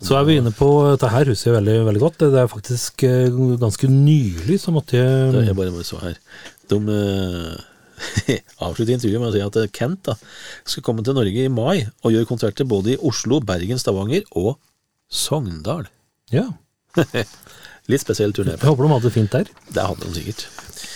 [0.00, 2.22] Så er vi inne på Dette her jeg veldig, veldig godt.
[2.32, 6.16] Det er faktisk øh, ganske nylig så måtte jeg jeg jeg bare så her.
[6.70, 10.16] De eh, avslutter intervjuet med å si at eh, Kent da,
[10.64, 14.56] skal komme til Norge i mai og gjøre konserter både i Oslo, Bergen, Stavanger og
[15.10, 15.88] Sogndal.
[16.32, 16.46] Ja,
[17.90, 18.56] Litt spesiell turné.
[18.56, 19.50] jeg håper de hadde det fint der.
[19.74, 20.46] Det hadde de sikkert.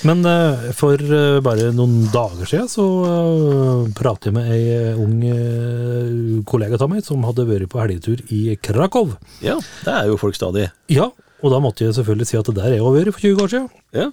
[0.05, 6.43] Men uh, for uh, bare noen dager siden så uh, pratet jeg med ei ung
[6.49, 9.15] kollega av meg som hadde vært på helgetur i Krakow.
[9.45, 10.69] Ja, det er jo folk stadig.
[10.93, 11.11] Ja,
[11.45, 13.45] og da måtte jeg selvfølgelig si at det der er jeg har vært for 20
[13.45, 13.73] år siden.
[13.97, 14.11] Ja,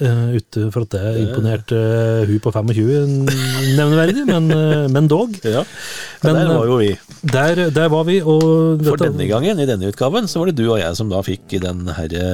[0.00, 3.10] Uh, ute for at det imponerte uh, hun på 25
[3.76, 5.34] nevneverdig, men, uh, men dog.
[5.44, 5.66] ja.
[6.22, 6.88] Men, der var jo vi.
[7.28, 8.40] Der, der var vi, og
[8.80, 11.20] For dette- denne gangen, i denne utgaven, så var det du og jeg som da
[11.26, 12.24] fikk den herre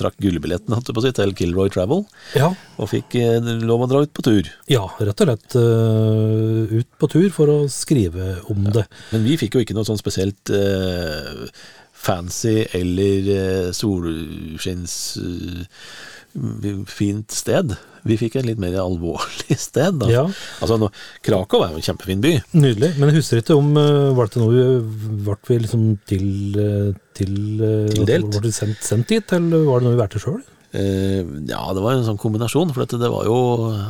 [0.00, 2.06] Trakk gullbilletten, holdt jeg på å si, til Kilroy Travel.
[2.38, 2.48] Ja,
[2.80, 3.18] Og fikk
[3.66, 4.48] lov å dra ut på tur.
[4.72, 8.86] ja, rett og slett uh, ut på tur for å skrive om det.
[9.12, 10.48] Men vi fikk jo ikke noe sånn spesielt
[11.96, 14.96] fancy eller solskinns
[16.90, 17.76] fint sted.
[18.06, 19.98] Vi fikk et litt mer alvorlig sted.
[20.02, 20.10] Da.
[20.12, 20.24] Ja.
[20.62, 20.90] Altså, nå,
[21.26, 22.34] Krakow er jo en kjempefin by.
[22.54, 22.92] Nydelig.
[22.98, 24.66] Men jeg husker ikke om uh, Var det noe
[25.26, 26.28] Ble vi liksom til,
[26.60, 28.30] uh, til uh, Tildelt?
[28.36, 30.44] Ble det sendt, sendt dit, eller var det noe vi valgte sjøl?
[30.76, 32.72] Eh, ja, det var en sånn kombinasjon.
[32.74, 33.38] For det var jo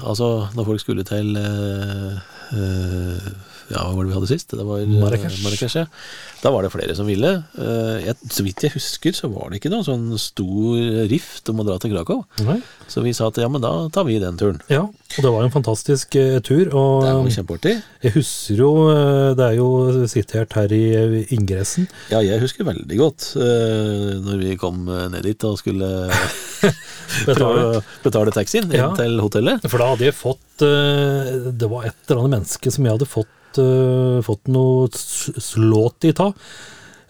[0.07, 2.19] Altså, når folk skulle til eh,
[2.55, 3.31] eh,
[3.73, 4.53] Ja, hva var det vi hadde sist?
[4.55, 5.75] Det var eh, Marrakech.
[5.77, 5.87] Ja.
[6.43, 7.33] Da var det flere som ville.
[7.59, 10.79] Eh, jeg, så vidt jeg husker, så var det ikke noen sånn stor
[11.11, 12.23] rift om å dra til Krakow.
[12.47, 12.61] Nei.
[12.91, 14.61] Så vi sa at ja, men da tar vi den turen.
[14.71, 16.69] Ja, og det var en fantastisk uh, tur.
[16.77, 17.75] Og Det var kjempeartig.
[18.07, 18.71] jeg husker jo
[19.39, 19.69] Det er jo
[20.11, 21.89] sitert her i inngressen.
[22.13, 25.89] Ja, jeg husker veldig godt uh, når vi kom ned dit og skulle
[27.27, 28.91] betale, betale taxien inn Ja.
[28.99, 29.65] til hotellet.
[29.71, 33.09] For da hadde jeg fått uh, Det var et eller annet menneske som jeg hadde
[33.11, 36.33] fått, uh, fått noe slått i ta.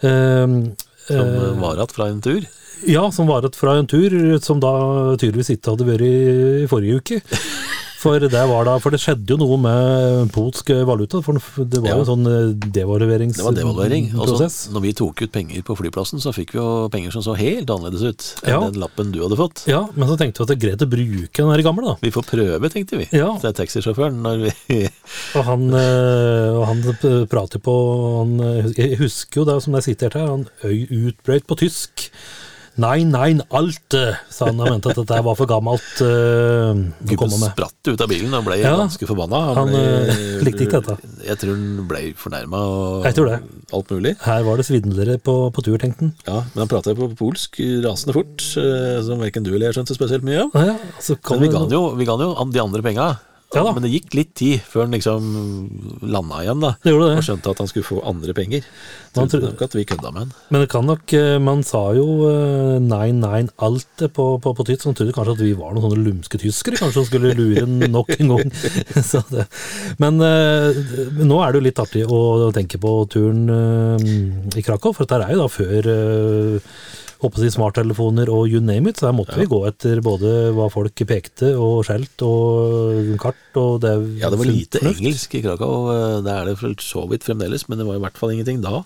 [0.03, 0.73] Uh,
[1.07, 2.45] Som eh, var igjen fra en tur.
[2.85, 4.11] Ja, som var igjen fra en tur
[4.43, 4.73] som da
[5.17, 7.21] tydeligvis ikke hadde vært i forrige uke.
[7.97, 11.17] For det, var da, for det skjedde jo noe med polsk valuta.
[11.25, 12.27] For det var jo en sånn
[12.75, 13.41] devalueringsprosess.
[13.41, 14.11] Det var devaluering.
[14.21, 17.33] Og når vi tok ut penger på flyplassen, så fikk vi jo penger som så
[17.39, 18.59] helt annerledes ut enn Ja.
[18.67, 19.65] den lappen du hadde fått.
[19.69, 21.95] Ja, men så tenkte vi at det er greit å bruke den her gamle, da.
[22.05, 23.09] Vi får prøve, tenkte vi.
[23.17, 23.33] Ja.
[23.41, 24.81] Det er taxisjåføren når vi
[25.37, 26.83] Og han, eh, og han
[27.31, 27.75] prater på
[28.19, 32.11] han, eh, Jeg husker jo det som jeg sitter her, han øy utbrøyt på tysk.
[32.77, 34.59] Nei, nei, alt, eh, sa han.
[34.61, 36.77] og mente at dette var for gammelt Uh,
[37.09, 37.49] Gubben med.
[37.55, 39.39] spratt ut av bilen og ble Ja, ganske forbanna.
[39.57, 40.97] han, eh, likte ikke dette.
[41.25, 43.39] Jeg tror han ble fornærma og Jeg tror det.
[43.73, 44.13] alt mulig.
[44.21, 46.13] Her var det svindlere på, på tur, tenkte han.
[46.27, 49.97] Ja, Men han prata på polsk rasende fort, eh, som verken du eller jeg skjønte
[49.97, 50.53] spesielt mye av.
[50.53, 53.09] Ja, ja, Men vi ga han jo, vi ga jo de andre penga.
[53.55, 53.71] Ja da.
[53.71, 55.27] Men det gikk litt tid før han liksom
[56.03, 56.73] landa igjen, da.
[56.83, 57.19] Det gjorde det.
[57.21, 58.65] Og skjønte at han skulle få andre penger.
[59.15, 60.33] Man Trodde nok at vi kødda med han.
[60.51, 64.67] Men det kan nok eh, Man sa jo eh, nei, nei, alt på, på, på
[64.67, 67.33] tysk, så han trodde kanskje at vi var noen sånne lumske tyskere, kanskje som skulle
[67.37, 68.53] lure han nok en gang.
[69.11, 69.47] så det.
[70.03, 70.83] Men eh,
[71.23, 74.07] nå er det jo litt artig å tenke på turen eh,
[74.59, 75.91] i Krakow, for dette er jo da før
[77.21, 80.67] håper jeg, smarttelefoner og you name it, så her måtte vi gå etter både hva
[80.73, 85.01] folk pekte og skjelt og kart og det Ja, det var lite fornuft.
[85.01, 85.89] engelsk i Krakow.
[85.93, 88.83] eh, Det er det så vidt fremdeles, men det var i hvert fall ingenting da.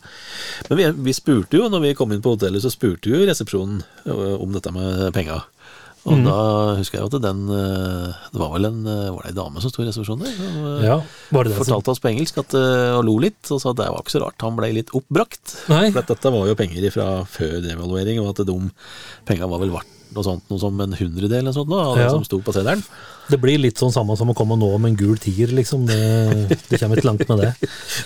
[0.70, 3.84] Men vi, vi spurte jo, når vi kom inn på hotellet, så spurte jo resepsjonen
[4.06, 5.42] eh, om dette med penga.
[6.02, 6.24] Og mm.
[6.26, 6.38] da
[6.80, 9.62] husker jeg jo at den eh, Det var vel en eh, Var det ei dame
[9.62, 10.34] som sto i resepsjonen der?
[10.34, 10.98] Som, eh, Ja,
[11.30, 12.56] det det fortalte oss på engelsk at,
[12.98, 14.42] og lo litt, og sa at det var ikke så rart.
[14.42, 15.56] Han ble litt oppbrakt.
[15.72, 15.90] Nei.
[15.92, 18.56] For at dette var jo penger fra før devaluering, og at de
[19.30, 22.10] penga var vel verdt noe sånt noe som en hundredel eller sånt, nå, av det
[22.12, 22.82] som sto på seddelen.
[23.32, 25.86] Det blir litt sånn samme som å komme nå med en gul tier, liksom.
[25.88, 27.54] Det, det kommer ikke langt med det.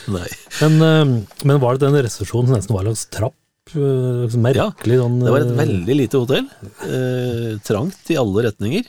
[0.61, 3.35] Men, men var det den resepsjonen som nesten var en slags trapp?
[3.73, 4.25] Eh,
[4.55, 6.47] Ja, Merkelig sånn Det var et eh, veldig lite hotell.
[6.85, 8.85] Eh, trangt i alle retninger.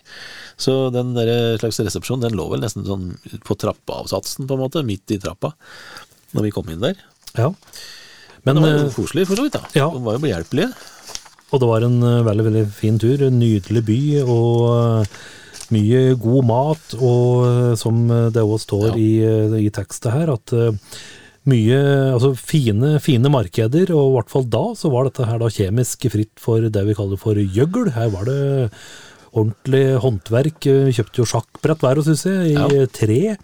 [0.60, 3.06] Så den der slags resepsjon den lå vel nesten sånn
[3.44, 5.54] på trappeavsatsen, på en måte, midt i trappa,
[6.36, 6.96] når vi kom inn der.
[7.36, 7.50] Ja.
[8.44, 9.56] Men Men, det var jo eh, koselig, for så vidt.
[9.58, 9.64] da.
[9.74, 9.88] ja.
[9.90, 10.70] De var jo behjelpelige.
[11.52, 13.26] og det var en eh, veldig, veldig fin tur.
[13.26, 15.06] En nydelig by og eh,
[15.74, 16.94] mye god mat.
[17.00, 18.96] Og eh, som det også står Ja.
[18.96, 20.72] i, eh, i tekstet her, at eh,
[21.46, 21.78] mye
[22.16, 26.08] altså fine, fine markeder, og i hvert fall da så var dette her da kjemisk
[26.12, 27.92] fritt for det vi kaller for gjøgl.
[27.94, 28.40] Her var det
[29.36, 30.64] ordentlig håndverk.
[30.88, 32.86] Vi kjøpte jo sjakkbrett hver hos jeg, i Ja.
[32.88, 33.36] tre.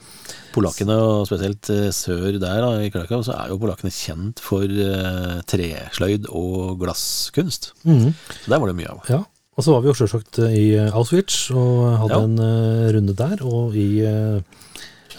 [0.53, 4.65] Polakkene, og spesielt eh, sør der da, i Krakow, så er jo polakkene kjent for
[4.69, 7.71] uh, tresløyd og glasskunst.
[7.88, 8.11] Mm.
[8.12, 9.01] Så der var det mye av.
[9.09, 9.21] Ja,
[9.57, 12.25] og så var vi jo selvsagt i Auschwitz og hadde Ja.
[12.25, 14.41] en uh, runde der, og i uh,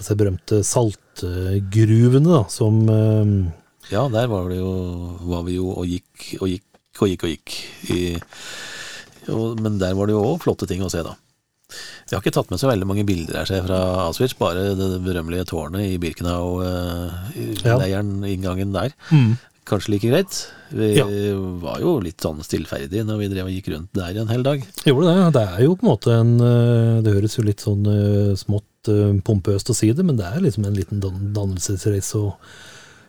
[0.04, 3.26] disse berømte saltgruvene da, som eh,
[3.96, 4.74] Ja, der var, det jo,
[5.28, 6.70] var vi jo og gikk og gikk
[7.02, 7.50] og gikk og gikk.
[7.90, 7.92] I,
[9.34, 11.14] og, men der var det jo òg flotte ting å se, da.
[12.06, 15.02] Jeg har ikke tatt med så veldig mange bilder her ser fra Auschwitz, bare det
[15.02, 18.94] berømmelige tårnet i Birkenau-leiren, inngangen der.
[19.10, 19.34] mm,
[19.66, 20.34] Kanskje like greit.
[20.76, 21.06] Vi Ja.
[21.64, 24.60] var jo litt sånn stillferdige når vi drev og gikk rundt der en hel dag.
[24.86, 25.32] gjorde det.
[25.40, 28.66] Det er jo på en måte en eh, Det høres jo litt sånn eh, smått
[28.92, 32.34] eh, pompøst å si det, men det er liksom en liten dan dannelsesreise å,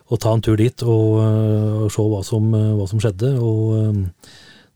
[0.05, 3.35] å ta en tur dit og, eh, og se hva som, eh, hva som skjedde.
[3.39, 3.99] og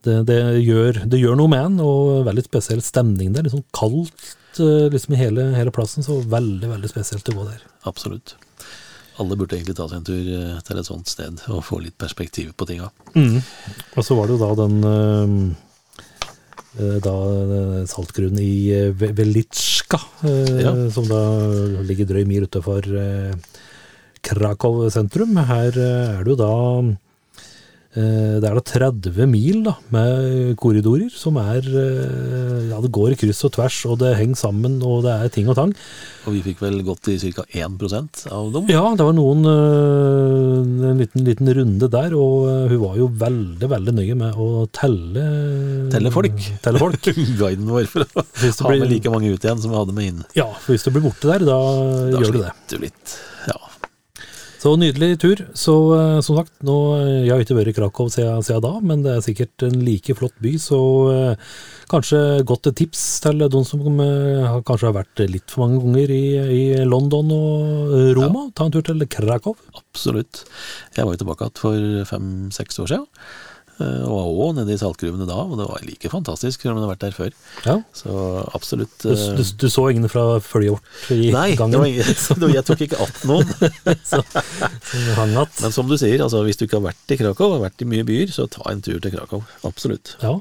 [0.08, 3.44] det, det, gjør, det gjør noe med en, og veldig spesiell stemning der.
[3.44, 7.62] Litt sånn kaldt liksom i hele, hele plassen, så veldig, veldig spesielt å gå der.
[7.88, 8.34] Absolutt.
[9.20, 12.54] Alle burde egentlig ta seg en tur til et sånt sted og få litt perspektiv
[12.60, 12.90] på tinga.
[13.96, 15.56] Og så var det jo da den
[16.78, 17.14] da
[17.88, 20.74] saltgrunn saltgrunnen i eh, Velitsjka, eh, Ja.
[20.94, 21.22] som da
[21.82, 23.34] ligger drøy mil utenfor eh,
[24.22, 25.36] Krakow sentrum.
[25.38, 26.52] Her eh, er det jo da
[26.84, 26.96] eh,
[27.96, 33.18] det er da 30 mil da, med korridorer som er eh, Ja, det går i
[33.18, 35.74] kryss og tvers, og det henger sammen, og det er ting og tang.
[36.30, 37.48] Og vi fikk vel gått i ca.
[37.50, 38.70] 1% av dem.
[38.70, 43.72] Ja, det var noen øh, En liten, liten runde der, og hun var jo veldig,
[43.74, 45.26] veldig nøye med å telle
[45.90, 46.38] Telle folk.
[46.62, 47.10] Telle folk.
[47.42, 50.24] Guiden vår for å ha med like mange ut igjen som vi hadde med inn.
[50.38, 51.58] Ja, for hvis du blir borte der, da,
[52.14, 52.54] Da gjør du det.
[52.54, 53.18] sliter du litt.
[54.60, 54.64] Ja.
[54.64, 55.40] Så nydelig tur.
[55.56, 58.72] Så øh, som sagt, nå, øh, jeg har ikke vært i Krakow siden, siden da,
[58.84, 60.80] men det er sikkert en like flott by, så
[61.14, 61.54] øh,
[61.90, 66.24] kanskje godt tips til de som øh, kanskje har vært litt for mange ganger i,
[66.58, 68.26] i London og Roma.
[68.26, 68.44] Roma.
[68.52, 69.56] Ta en tur til Krakow.
[69.80, 70.44] Absolutt.
[70.98, 73.08] Jeg var jo tilbake igjen for fem-seks år siden.
[73.84, 76.80] Eh, Og var òg nede i saltgruvene da, og det var like fantastisk selv om
[76.80, 77.36] jeg hadde vært der før.
[77.66, 77.76] Ja.
[77.96, 78.14] Så
[78.58, 78.96] absolutt.
[79.04, 81.84] Du, eh, du, du så ingen fra følget i Nei, gangen?
[81.84, 81.96] Nei,
[82.58, 83.50] jeg tok ikke att noen.
[84.12, 85.28] så, så.
[85.28, 87.90] Men som du sier, altså, hvis du ikke har vært i Krakow, og vært i
[87.90, 89.44] mye byer, så ta en tur til Krakow.
[89.68, 90.16] Absolutt.
[90.24, 90.38] Ja,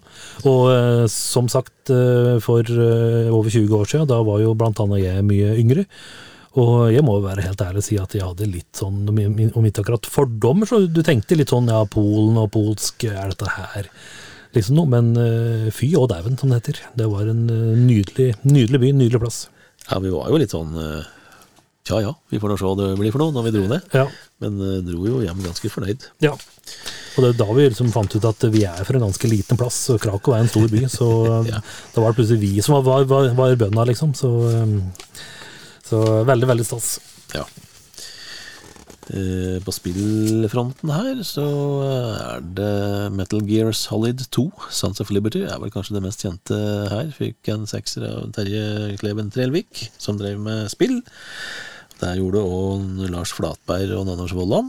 [0.48, 5.24] og eh, som sagt for over 20 år siden, da var jo blant annet jeg
[5.24, 5.86] mye yngre.
[6.58, 9.66] Og jeg må jo være helt ærlig og si at jeg hadde litt sånn, om
[9.68, 13.90] ikke akkurat fordommer, så du tenkte litt sånn ja, Polen og polsk, er dette her
[14.56, 14.88] liksom noe?
[14.90, 16.80] Men eh, fy og dæven, som det heter.
[16.98, 19.42] Det var en eh, nydelig, nydelig by, nydelig plass.
[19.88, 21.04] Ja, vi var jo litt sånn uh,
[21.88, 23.86] tja ja, vi får nå se hva det blir for noe når vi dro ned.
[23.96, 24.04] Ja.
[24.44, 26.10] Men uh, dro jo hjem ganske fornøyd.
[26.24, 26.34] ja.
[27.18, 29.58] Og det er da vi liksom fant ut at vi er for en ganske liten
[29.58, 30.84] plass, og Krakow er en stor by.
[30.92, 31.08] Så
[31.50, 31.58] Ja.
[31.94, 34.12] da var det plutselig vi som var, var, var bøndene, liksom.
[34.14, 35.24] Så, eh,
[35.88, 36.98] så veldig, veldig stas.
[37.36, 37.44] Ja.
[39.08, 41.46] Eh, På spillfronten her så
[41.88, 46.58] er det Metal Gear Solid 2, Sons of Liberty, er vel kanskje det mest kjente
[46.92, 47.08] her.
[47.16, 51.00] Fikk en sekser av Terje Kleben Trelvik, som drev med spill.
[52.02, 54.68] Der gjorde òg Lars Flatberg og Anders Vollan.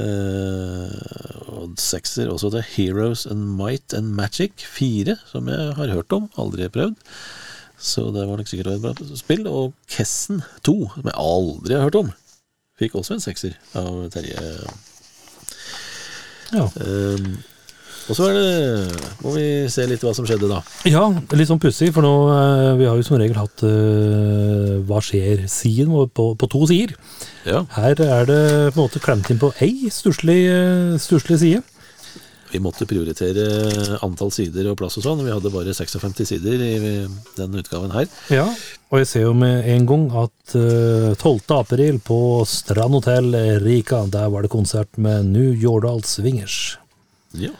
[0.00, 0.92] Eh,
[1.50, 6.28] og sekser også til Heroes and Might and Magic 4, som jeg har hørt om,
[6.38, 7.00] aldri prøvd.
[7.80, 9.46] Så det var nok sikkert et bra spill.
[9.48, 12.10] Og Kessen 2, som jeg aldri har hørt om,
[12.80, 14.42] fikk også en sekser av Terje.
[16.50, 16.66] Ja.
[16.76, 17.38] Um,
[18.10, 20.58] og så er det må vi se litt hva som skjedde, da.
[20.88, 21.04] Ja,
[21.36, 25.92] litt sånn pussig, for nå eh, Vi har jo som regel hatt uh, Hva skjer-siden
[26.16, 26.96] på, på to sider.
[27.46, 28.40] Ja, Her er det
[28.74, 31.62] på en måte klemt inn på ei stusslig eh, stusslig side.
[32.50, 33.44] Vi måtte prioritere
[34.02, 35.22] antall sider og plass og sånn.
[35.22, 36.74] Vi hadde bare 56 sider i
[37.36, 38.08] den utgaven her.
[38.32, 38.46] Ja,
[38.90, 41.54] og jeg ser jo med en gang at eh, 12.
[41.60, 46.76] april på Strand hotell Rika, der var det konsert med New Jordal Swingers.
[47.38, 47.54] Ja.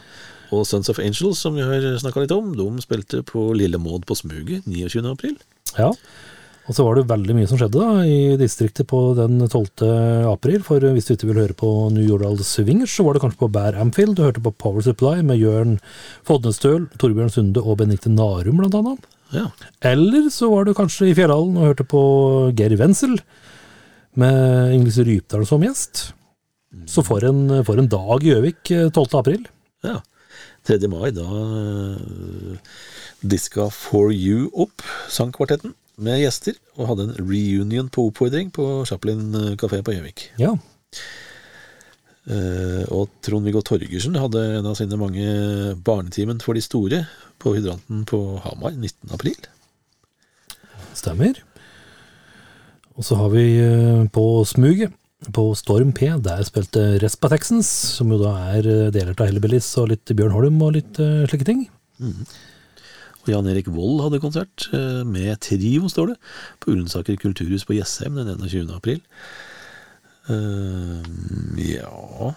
[0.51, 4.03] Og Sons of Angels, som vi har snakka litt om, de spilte på Lille Maud
[4.07, 5.05] på Smuget 29.
[5.07, 5.37] april.
[5.77, 5.93] Ja,
[6.69, 9.81] og så var det veldig mye som skjedde da i distriktet på den 12.
[10.29, 13.41] april, for hvis du ikke vil høre på New Jordal Swingers, så var det kanskje
[13.41, 15.79] på Bear Amfield, du hørte på Power Supply med Jørn
[16.27, 19.09] Fodnestøl, Torbjørn Sunde og Benedicte Narum blant annet.
[19.33, 19.47] Ja.
[19.87, 22.01] Eller så var du kanskje i Fjellhallen og hørte på
[22.59, 23.17] Geir Wenzel
[24.19, 26.11] med Inglis Rypdal som gjest.
[26.87, 29.19] Så for en, for en dag i Gjøvik eh, 12.
[29.19, 29.43] april.
[29.87, 29.99] ja.
[30.67, 30.77] 3.
[30.91, 32.57] mai, da uh,
[33.25, 38.67] diska For You opp, sang kvartetten, med gjester, og hadde en reunion på oppfordring på
[38.89, 40.29] Chaplin kafé på Gjøvik.
[40.41, 40.55] Ja.
[42.21, 45.25] Uh, og Trond-Viggo Torgersen hadde en av sine mange
[45.81, 46.99] Barnetimen for de store
[47.41, 49.09] på Hydranten på Hamar 19.
[49.15, 49.39] april.
[50.93, 51.39] Stemmer.
[52.93, 54.93] Og så har vi uh, på Smuget,
[55.33, 59.67] på Storm P, der spilte Respa Texans, som jo da er eh, deler av Hellbillies
[59.77, 61.67] og litt Bjørn Holm og litt uh, slike ting.
[62.01, 62.23] Og
[63.31, 66.17] Jan Erik Vold hadde konsert eh, med trio, står det,
[66.61, 68.71] på Ullensaker kulturhus på Jessheim den 21.
[68.75, 69.01] april.
[70.29, 71.01] Uh,
[71.57, 72.35] ja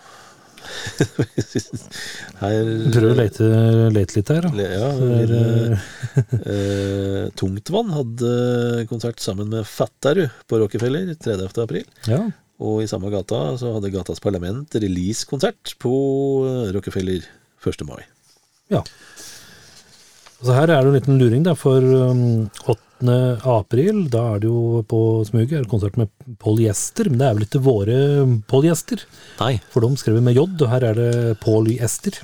[2.41, 3.49] Her Prøv å lete,
[3.93, 4.47] lete litt her.
[4.47, 4.69] da.
[4.73, 5.91] Ja, her, eh,
[6.39, 11.53] eh, Tungtvann hadde konsert sammen med Fattarud på Rockefeller 30.
[11.67, 11.87] april.
[12.11, 12.25] ja.
[12.63, 15.95] Og i samme gata så hadde Gatas Parlament release-konsert på
[16.47, 17.27] eh, Rockefeller
[17.67, 17.83] 1.
[17.89, 18.05] mai.
[18.71, 18.85] Ja.
[20.45, 23.15] Så her er det en liten luring, da, for um, 8.
[23.49, 27.39] april, da er det jo på Smuget er det konsert med polyester, men det er
[27.39, 27.97] vel ikke våre
[28.51, 29.07] polyester,
[29.41, 32.21] Nei, for de skrev med J, og her er det polyester.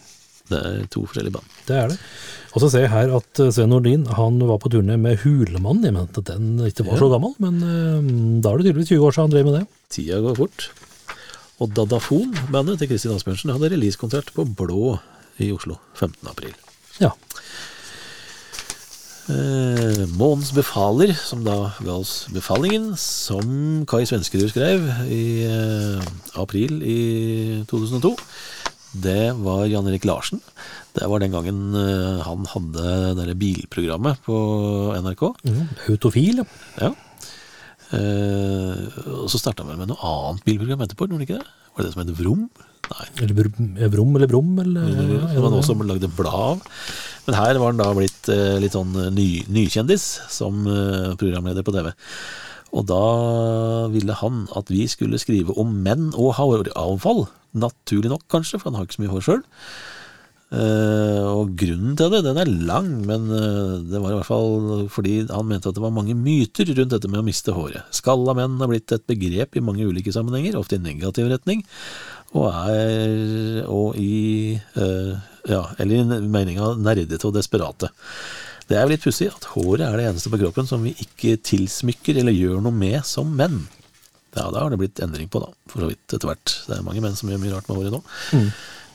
[0.51, 1.57] det er to forskjellige band.
[1.69, 1.99] Det er det.
[2.51, 5.85] Og så ser jeg her at eh, Sven Nordin han var på turné med Hulemann.
[5.87, 8.09] Jeg mente at den ikke var så gammel, men eh,
[8.43, 9.67] da er det tydeligvis 20 år siden han drev med det.
[9.95, 10.67] Tida går fort.
[11.63, 14.97] Og Dadafon, bandet til Kristin Asbjørnsen, hadde releasekonsert på Blå
[15.41, 16.19] i Oslo 15.
[16.33, 16.57] april.
[16.99, 17.13] Ja.
[19.31, 26.09] Eh, Månens befaler, som da ga oss befalingen, som Kai Svenskerud skrev i eh,
[26.41, 27.01] april i
[27.71, 28.15] 2002.
[29.05, 30.41] Det var Jan Erik Larsen.
[30.97, 34.41] Det var den gangen eh, han hadde det bilprogrammet på
[34.99, 35.23] NRK.
[35.47, 35.63] Mm,
[35.93, 36.43] Autofil.
[36.81, 36.91] Ja.
[37.95, 38.83] Eh,
[39.21, 41.55] og så starta han vel med noe annet bilprogram etterpå, gjorde han ikke det?
[41.71, 42.45] Var det det som het Vrom?
[42.91, 43.07] Nei.
[43.23, 45.61] Eller Vrom eller Brom, eller ja, Som han ja.
[45.61, 46.65] også lagde blad av.
[47.31, 51.71] Men her var han da blitt eh, litt sånn ny, nykjendis som eh, programleder på
[51.77, 51.93] TV.
[52.75, 53.05] Og da
[53.93, 57.29] ville han at vi skulle skrive om menn og håravfall.
[57.55, 59.41] Naturlig nok, kanskje, for han har ikke så mye hår sjøl.
[61.31, 65.21] og grunnen til det, den er lang, men eh, det var i hvert fall fordi
[65.31, 67.87] han mente at det var mange myter rundt dette med å miste håret.
[67.95, 71.63] Skalla menn har blitt et begrep i mange ulike sammenhenger, ofte i negativ retning,
[72.37, 75.15] og er og i eh,
[75.51, 77.91] ja, eller i meninga nerdete og desperate.
[78.71, 81.41] Det er jo litt pussig at håret er det eneste på kroppen som vi ikke
[81.43, 83.65] tilsmykker eller gjør noe med som menn.
[84.37, 86.53] Ja, det har det blitt endring på, da, for så vidt etter hvert.
[86.69, 88.03] Det er mange menn som gjør mye rart med håret nå.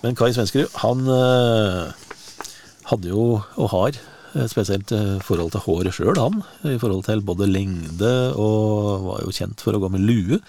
[0.06, 2.06] Men Kai Svenskerud, han eh,
[2.92, 3.26] hadde jo,
[3.60, 4.00] og har,
[4.52, 6.42] spesielt i forhold til håret sjøl, han.
[6.68, 10.40] I forhold til både lengde, og var jo kjent for å gå med lue.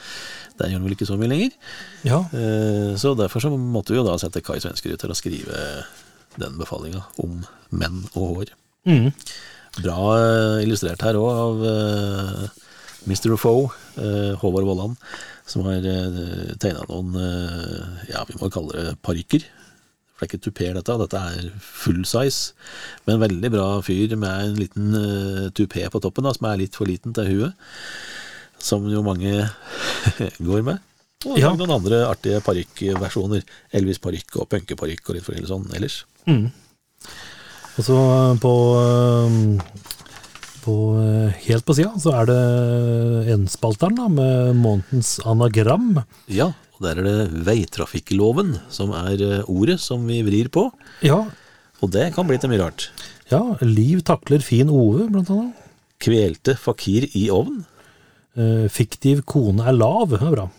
[0.56, 1.54] Det gjør han vel ikke så mye lenger.
[2.08, 2.22] Ja.
[2.32, 5.62] Eh, Så derfor så måtte vi jo da sette Kai Svenskerud til å skrive
[6.40, 8.54] den befalinga om menn og hår.
[8.88, 9.10] Mm.
[9.82, 12.46] Bra eh, illustrert her òg av eh,
[13.06, 13.36] Mr.
[13.38, 13.68] Foe,
[14.00, 14.96] eh, Håvard Vollan,
[15.46, 19.44] som har eh, tegna noen eh, Ja, vi må kalle det parykker.
[20.16, 20.94] For det er ikke tupé, dette.
[21.02, 22.54] Dette er full size.
[23.06, 26.76] Men veldig bra fyr med en liten uh, tupé på toppen, da, som er litt
[26.78, 27.66] for liten til huet.
[28.58, 29.44] Som jo mange
[30.48, 30.80] går med.
[31.26, 31.50] Og Ja.
[31.56, 33.44] noen andre artige parykkversjoner.
[33.76, 36.00] Elvis-parykk og punkeparykk og litt forskjellig sånn ellers.
[37.76, 39.82] Og så eh, på, eh,
[40.64, 40.74] på
[41.46, 42.38] Helt på sida så er det
[43.36, 46.00] enspalteren da, med månedens anagram.
[46.32, 50.66] Ja, og der er det veitrafikkloven som er eh, ordet som vi vrir på.
[51.04, 51.22] Ja,
[51.84, 52.88] Og det kan bli til mye rart.
[53.30, 55.54] ja Liv takler fin Ove, blant annet.
[56.00, 57.62] Kvelte fakir i ovn.
[58.36, 60.46] Eh, fiktiv kone er lav, det er bra.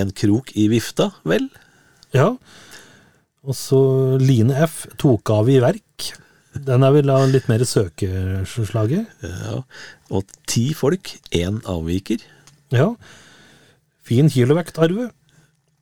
[0.00, 1.48] En krok i vifta, vel?
[2.16, 2.30] Ja.
[3.44, 3.80] Og så
[4.22, 4.86] Line F.
[5.00, 6.12] tok av i verk.
[6.54, 9.10] Den er vel av litt mer søkeslaget.
[9.24, 9.58] Ja.
[10.12, 12.22] Og ti folk, én avviker.
[12.72, 12.92] Ja.
[14.06, 15.10] Fin kilovektarve.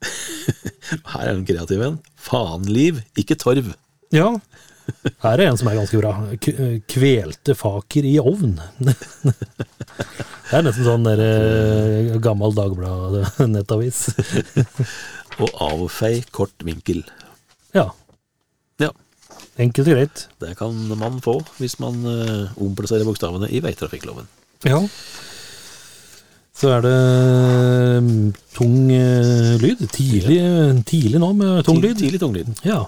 [1.13, 2.01] Her er den kreative en.
[2.21, 3.73] Faenliv, ikke torv.
[4.15, 4.33] Ja.
[5.23, 6.15] Her er en som er ganske bra.
[6.43, 6.55] K
[6.91, 8.59] kvelte faker i ovn.
[10.51, 14.01] Det er nesten sånn der, eh, gammel Dagblad-nettavis.
[15.45, 17.05] Og avfei kort vinkel.
[17.71, 17.87] Ja.
[18.83, 18.91] Ja,
[19.61, 20.25] Enkelt og greit.
[20.43, 24.27] det kan man få hvis man uh, omplasserer bokstavene i veitrafikkloven.
[24.67, 24.81] Ja.
[26.61, 26.97] Så er det
[28.05, 29.81] mm, tung eh, lyd.
[29.95, 30.41] Tidlig,
[30.91, 31.97] tidlig nå med tung lyd.
[31.97, 32.51] Tidlig tung lyd.
[32.69, 32.83] Ja.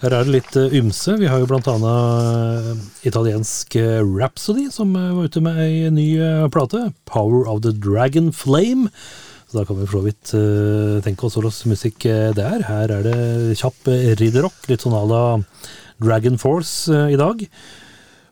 [0.00, 1.18] Her er det litt eh, ymse.
[1.20, 2.80] Vi har jo annet eh,
[3.10, 6.08] italiensk Rhapsody, som var ute med ei ny
[6.48, 6.94] plate.
[7.04, 8.88] 'Power of the Dragon Flame'.
[9.50, 12.64] Så da kan vi for så vidt tenke oss hva slags musikk det er.
[12.64, 13.84] Her er det kjapp
[14.16, 15.24] ridderrock, litt sånn à la
[16.00, 17.44] Dragon Force i dag.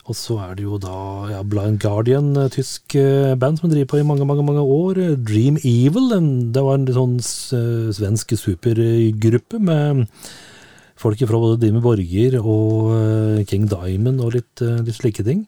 [0.03, 0.93] Og så er det jo da
[1.31, 4.97] ja, Blind Guardian, eh, tysk eh, band som driver på i mange, mange mange år.
[4.99, 6.09] Eh, Dream Evil,
[6.51, 10.03] det var en sånn svensk supergruppe med
[10.99, 15.45] folk fra både Dimmy Borger og King Diamond og litt, litt slike ting.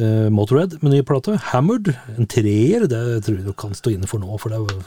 [0.00, 1.36] Eh, Motorhead med ny plate.
[1.52, 4.80] Hammered, en treer, det tror jeg du kan stå inne for nå, for det var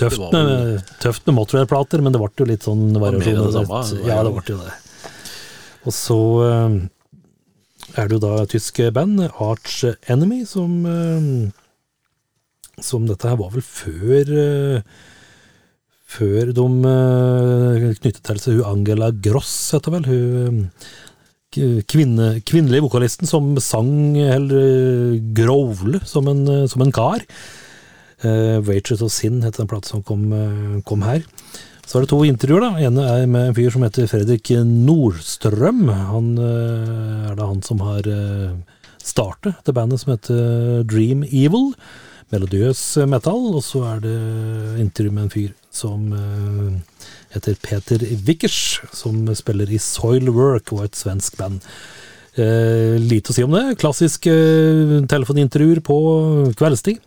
[0.00, 4.04] tøft, Det vel- med, tøft med Motorhead-plater, men det ble jo litt sånn variasjon.
[4.08, 4.72] Ja, det ble jo det.
[5.82, 6.18] Og så
[7.96, 11.26] er det jo da tyske band, Arch Enemy, som eh,
[12.82, 14.84] Som dette her var vel før eh,
[16.12, 20.08] Før de eh, knyttet til seg hun Angela Gross, heter vel.
[20.10, 20.68] Hun
[21.52, 27.20] kvinne, kvinnelige vokalisten som sang eller grovle som en, som en kar.
[28.24, 30.30] Uh, Waitress of Sin heter den plate som kom,
[30.88, 31.26] kom her.
[31.86, 32.62] Så er det to intervjuer.
[32.62, 32.70] da.
[32.86, 35.88] ene er med en fyr som heter Fredrik Nordstrøm.
[36.12, 38.54] Han eh, er da han som har uh,
[39.02, 41.72] startet det bandet som heter Dream Evil.
[42.32, 42.80] Melodiøs
[43.10, 43.50] metal.
[43.58, 44.14] Og så er det
[44.80, 47.04] intervju med en fyr som eh,
[47.34, 51.60] heter Peter Wickers, som spiller i Soilwork og et svensk band.
[52.40, 53.76] Eh, lite å si om det.
[53.82, 55.96] Klassiske eh, telefonintervjuer på
[56.56, 57.02] kveldstid,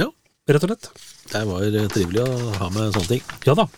[0.00, 0.08] Ja,
[0.48, 0.88] rett og slett.
[1.32, 2.30] det var eh, trivelig å
[2.62, 3.26] ha med sånne ting.
[3.44, 3.68] Ja da.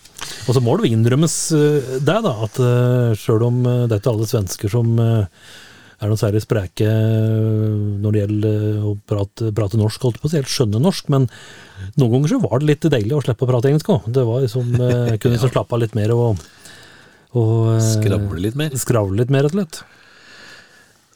[0.46, 4.02] Og så må det innrømmes eh, det, da, at uh, sjøl om eh, det er
[4.02, 5.46] ikke alle svensker som eh,
[5.96, 10.28] er noe særlig spreke eh, når det gjelder eh, å prate, prate norsk, holdt på
[10.28, 11.28] å si, helt skjønne norsk, men
[11.96, 14.10] noen ganger så var det litt deilig å slippe å prate engelsk òg.
[14.12, 16.42] Det var liksom, eh, kunne liksom slappe av litt mer og,
[17.36, 18.76] og eh, Skravle litt mer.
[18.76, 19.82] skravle litt mer, rett og slett.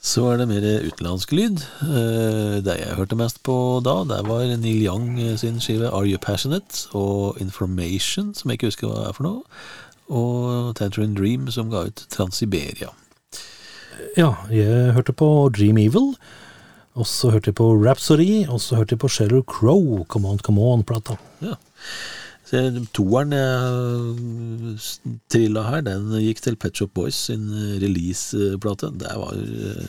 [0.00, 1.60] Så er det mer utenlandsk lyd.
[1.84, 6.18] Eh, Det jeg hørte mest på da, det var Neil Young sin skive Are You
[6.18, 6.86] Passionate?
[6.96, 9.42] og Information, som jeg ikke husker hva er for noe.
[10.10, 12.88] Og Tangerine Dream, som ga ut Transiberia.
[14.16, 16.14] Ja, jeg hørte på Dream Evil,
[16.96, 20.38] og så hørte jeg på Rhapsody, og så hørte jeg på Sheller Crow, Come On,
[20.38, 21.18] Come On-plata.
[21.44, 21.54] Ja.
[22.96, 24.78] Toeren jeg
[25.30, 27.46] trilla her, den gikk til Pet Shop Boys sin
[27.82, 28.90] releaseplate.
[28.98, 29.86] Det var eh,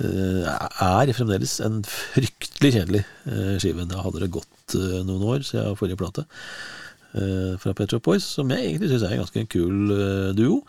[0.00, 3.86] er fremdeles en fryktelig kjedelig eh, skive.
[3.90, 8.26] Da hadde det gått eh, noen år siden forrige plate eh, fra Pet Shop Boys,
[8.38, 9.94] som jeg egentlig syns er en ganske kul
[10.36, 10.60] duo,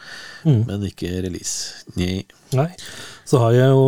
[0.45, 1.85] duo, men ikke release.
[1.97, 2.25] Nye.
[2.57, 2.69] Nei.
[3.25, 3.85] Så, har jeg jo,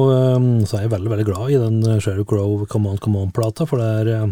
[0.69, 3.67] så er jeg veldig veldig glad i den Sherry Grove Crow Come On Come On-plata.
[3.67, 4.29] For det er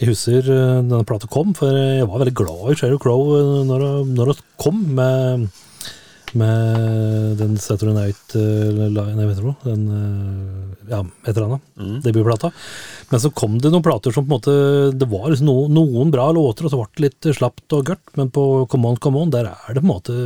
[0.00, 3.60] Jeg husker uh, denne plata kom, for jeg var veldig glad i Sheryl Crow uh,
[3.68, 5.48] når, når det kom med,
[6.38, 11.46] med den Saturday Night eh, Line, jeg vet ikke hva, den eh, Ja, et eller
[11.46, 11.66] annet.
[11.76, 11.98] Mm.
[12.04, 12.50] Debutplata.
[13.12, 14.54] Men så kom det noen plater som på en måte
[14.96, 18.14] Det var liksom no, noen bra låter, og så ble det litt slapt og gørt,
[18.18, 20.16] men på Come On, Come On, der er det på en måte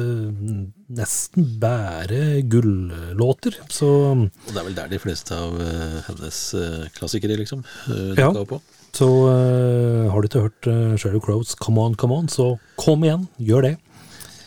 [0.96, 3.58] nesten bare gullåter.
[3.72, 8.14] Så Og det er vel der de fleste av eh, hennes eh, klassikere, liksom, uh,
[8.14, 8.30] Ja.
[8.30, 8.60] opp på.
[8.96, 13.04] Så uh, har du ikke hørt uh, Sheryl Crowes Come On, Come On, så kom
[13.04, 13.74] igjen, gjør det.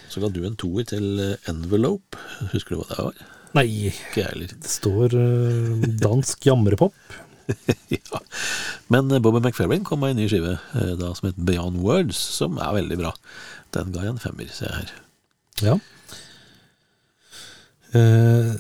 [0.09, 2.17] Så ga du en toer til eh, Envelope.
[2.49, 3.19] Husker du hva det var?
[3.59, 6.95] Nei, det står uh, dansk jamrepop.
[7.93, 8.21] ja.
[8.93, 12.17] Men eh, Bobby McFerrin kom med en ny skive uh, da som het Beyond Words,
[12.17, 13.13] som er veldig bra.
[13.77, 14.97] Den ga jeg en femmer, ser jeg her.
[15.69, 15.77] Ja.
[17.93, 18.57] Uh,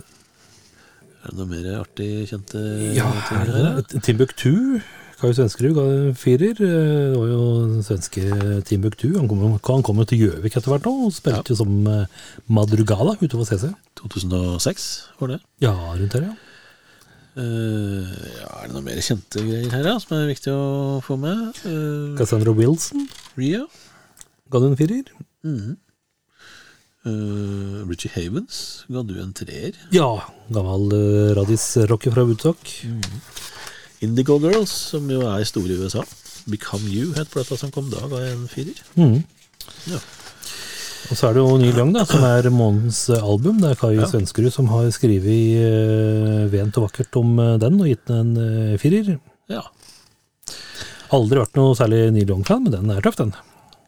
[1.19, 2.61] Er det noe mer artig kjente
[2.95, 3.81] ja, er her?
[4.05, 4.79] Timbuktu.
[5.19, 6.55] Kai Svenskerud ga firer.
[6.63, 8.21] Eh, Det var jo den svenske
[8.63, 9.09] Timbuktu.
[9.17, 12.05] Han kom, han kom jo til Gjøvik etter hvert nå, og spilte jo som eh,
[12.47, 13.73] Madrugala utover CC.
[13.99, 14.85] 2006
[15.19, 15.39] var det.
[15.65, 16.35] Ja, rundt her, ja.
[17.39, 18.03] Uh,
[18.35, 21.59] ja, er det noen mer kjente greier her da, som er viktig å få med?
[21.63, 23.05] Uh, Cassandra Wilson
[23.37, 23.61] Ria.
[24.51, 25.05] ga du en firer.
[25.45, 25.77] Mm -hmm.
[27.05, 29.71] Uh, Richie Havens ga du en treer.
[29.91, 30.19] Ja,
[30.51, 32.59] gammel uh, radisrocker fra Woodstock.
[34.05, 36.05] Indigo Girls, som jo er store i USA.
[36.49, 38.83] Become You het plata som kom da, ga jeg en firer.
[38.95, 39.17] Mm.
[39.91, 39.99] Ja.
[41.09, 43.59] Og så er det jo Ny Lang, da, som er månedens eh, album.
[43.63, 44.07] Det er Kai Ja.
[44.07, 48.73] Svenskerud som har skrevet uh, vent og vakkert om eh, den, og gitt den en
[48.73, 49.17] uh, firer.
[49.49, 49.63] Ja,
[51.15, 53.31] Aldri vært noe særlig Neil Young-fan, men den er tøff, den.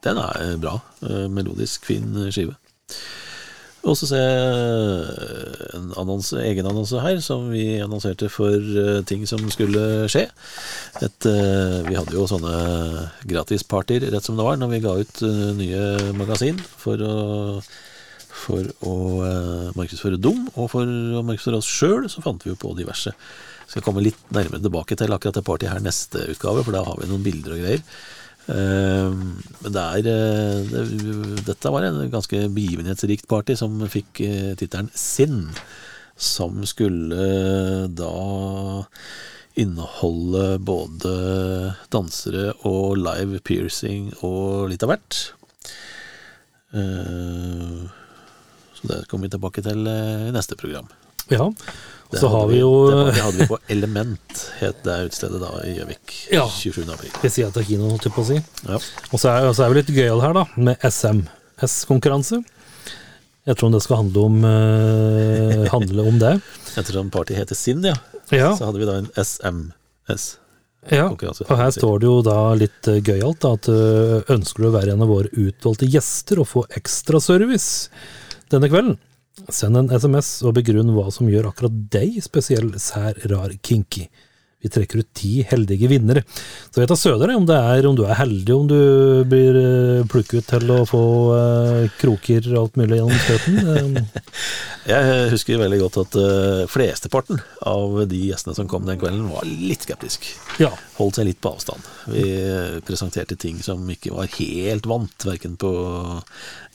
[0.05, 0.79] den er eh, bra.
[1.05, 2.55] Eh, Melodisk, fin eh, skive.
[3.81, 9.23] Og så ser jeg en annonse, egen annonse her, som vi annonserte for eh, ting
[9.29, 10.27] som skulle skje.
[11.01, 12.53] Et, eh, vi hadde jo sånne
[13.29, 17.15] gratispartyer rett som det var, når vi ga ut eh, nye magasin for å,
[18.43, 18.95] for å
[19.79, 23.15] markedsføre dem, og for å markedsføre oss sjøl, så fant vi jo på diverse.
[23.71, 27.01] Skal komme litt nærmere tilbake til akkurat det partyet her neste utgave, for da har
[27.01, 27.85] vi noen bilder og greier.
[28.51, 29.11] Eh,
[29.61, 30.83] Men det er eh, det,
[31.47, 35.49] Dette var en ganske begivenhetsrikt party som fikk eh, tittelen Sinn.
[36.21, 38.13] Som skulle da
[39.57, 41.13] inneholde både
[41.91, 45.17] dansere og live piercing og litt av hvert.
[48.77, 50.91] Så det kommer vi tilbake til i neste program.
[51.31, 51.47] Ja.
[52.11, 55.77] Det Så har vi jo Det hadde vi på Element, het det utstedet da i
[55.77, 56.15] Gjøvik.
[56.33, 56.43] Ja.
[56.51, 56.81] 27.
[56.91, 57.11] april.
[57.21, 58.39] ved sida av kinoen, holdt jeg på å si.
[58.67, 58.79] Ja.
[59.11, 62.41] Og så er, så er vi litt gøyal her, da, med SMS-konkurranse.
[63.47, 66.35] Jeg tror det skal handle om, uh, handle om det.
[66.79, 67.95] Ettersom party heter Sinn, ja,
[68.31, 70.25] Ja, så hadde vi da en SMS.
[70.91, 71.07] ja.
[71.15, 74.93] Og her står det jo da litt eh, gøyalt at eh, ønsker du å være
[74.95, 77.89] en av våre utvalgte gjester og få ekstra service
[78.51, 78.97] denne kvelden,
[79.55, 84.07] send en SMS og begrunn hva som gjør akkurat deg spesiell, sær, rar, kinky.
[84.61, 86.21] Vi trekker ut ti heldige vinnere.
[86.69, 88.77] Så vet da søder om det er om du er heldig om du
[89.29, 91.01] blir eh, plukket til å få
[91.33, 93.57] eh, kroker og alt mulig gjennom støten.
[93.73, 94.21] Eh,
[94.91, 99.49] Jeg husker veldig godt at eh, flesteparten av de gjestene som kom den kvelden, var
[99.49, 100.29] litt skeptisk.
[100.61, 100.69] ja.
[100.99, 101.91] Holdt seg litt på avstand.
[102.13, 105.73] Vi eh, presenterte ting som ikke var helt vant, verken på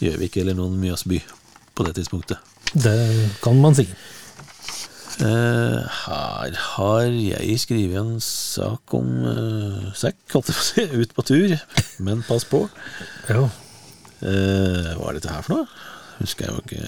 [0.02, 1.22] Gjøvik eller noen Mjøsby
[1.76, 2.40] på det tidspunktet.
[2.72, 2.96] Det
[3.44, 3.86] kan man si.
[5.16, 10.84] Uh, her har jeg skrevet en sak om uh, sekk, holdt jeg på å si,
[10.92, 11.54] ut på tur,
[12.04, 12.66] men pass på.
[13.30, 13.46] Ja.
[14.20, 15.80] Uh, hva er dette her for noe?
[16.16, 16.84] Husker jeg jo ikke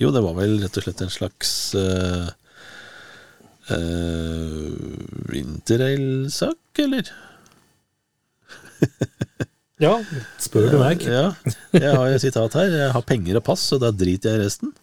[0.00, 2.30] Jo, det var vel rett og slett en slags uh,
[5.34, 7.10] Interrail-sak, eller?
[9.82, 9.98] ja.
[10.42, 11.02] Spør du meg.
[11.02, 11.32] Ja,
[11.74, 12.72] jeg har jo sitat her.
[12.84, 14.74] Jeg har penger og pass, så da driter jeg i resten.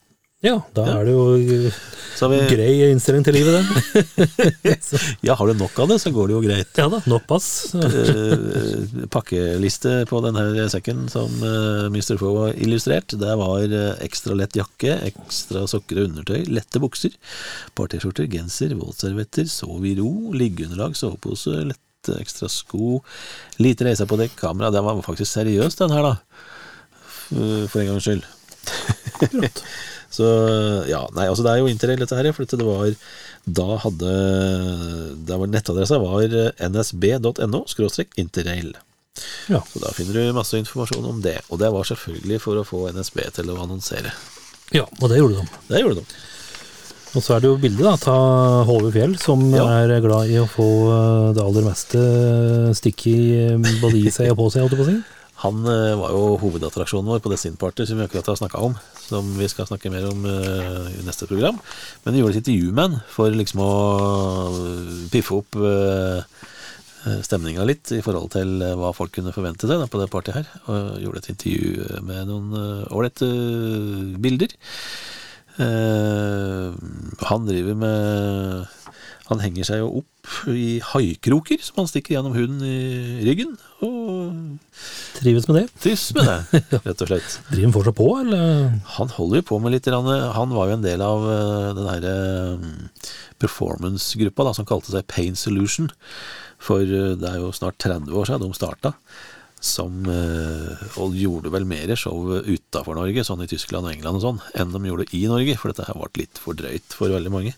[0.41, 1.75] Ja, da er det jo eh,
[2.17, 4.31] Så har vi, grei innstilling til livet, den.
[5.27, 6.71] ja, har du nok av det, så går det jo greit.
[6.81, 7.49] Ja da, nok pass.
[7.77, 12.17] Eh, pakkeliste på denne sekken som uh, Mr.
[12.17, 13.13] Foe illustrert.
[13.21, 17.13] Det var eh, ekstra lett jakke, ekstra sokker og undertøy, lette bukser,
[17.77, 23.01] party-skjorter, genser, våtservietter, sov i ro, liggeunderlag, sovepose, lette ekstra sko,
[23.61, 24.71] lite reiser på dekk, kamera.
[24.73, 26.15] Den var faktisk seriøs, den her, da.
[27.31, 28.25] For en gangs skyld.
[29.21, 29.63] Akkurat.
[30.11, 30.25] Så
[30.91, 32.89] ja, nei, altså det er jo interrail dette her, for det var
[33.47, 34.09] da hadde
[35.23, 36.25] det var Nettadressa var
[36.67, 38.73] nsb.no skråstrek interrail.
[39.47, 39.61] Ja.
[39.71, 41.39] Så da finner du masse informasjon om det.
[41.49, 44.13] Og det var selvfølgelig for å få NSB til å annonsere.
[44.75, 45.63] ja, og det gjorde de.
[45.71, 46.19] Det gjorde de.
[47.11, 48.13] Og så er det jo bildet da, ta
[48.67, 49.65] Håve Fjell, som Ja.
[49.83, 51.99] er glad i å få eh, det aller meste
[52.77, 55.01] stikket i, eh, både i seg og på seg, holdt jeg på å si.
[55.43, 58.75] Han eh, var jo hovedattraksjonen vår på Destin Party, som vi akkurat har snakka om.
[59.09, 61.57] Som vi skal snakke mer om eh, i neste program.
[62.05, 63.71] Men vi gjorde et intervju med han for liksom å
[65.11, 66.21] piffe opp eh,
[67.25, 70.37] stemninga litt i forhold til eh, hva folk kunne forvente seg da, på det partyet
[70.43, 70.51] her.
[70.69, 73.31] Og gjorde et intervju med noen eh, ålreite
[74.21, 74.55] bilder.
[75.59, 76.71] Eh,
[77.27, 78.67] han driver med
[79.31, 80.07] Han henger seg jo opp
[80.51, 83.53] i haikroker som han stikker gjennom huden i ryggen.
[83.83, 84.57] Og
[85.17, 85.63] Trives med det.
[85.83, 87.37] trives med det, rett og slett.
[87.49, 88.67] Driver han fortsatt på, eller?
[88.97, 92.15] Han holder jo på med litt Han var jo en del av eh, den herre
[93.41, 95.89] performance-gruppa som kalte seg Pain Solution.
[96.61, 98.93] For eh, det er jo snart 30 år siden de starta.
[99.61, 104.23] Som, eh, og gjorde vel mer show utafor Norge, sånn i Tyskland og England og
[104.25, 105.53] sånn, enn de gjorde i Norge.
[105.61, 107.53] For dette her ble litt for drøyt for veldig mange.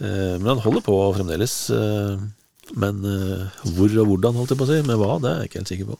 [0.00, 1.70] Eh, Men han holder på fremdeles.
[1.70, 2.16] eh,
[2.74, 3.00] Men
[3.64, 5.72] hvor og hvordan, holdt jeg på å si, med hva, det er jeg ikke helt
[5.72, 5.98] sikker på.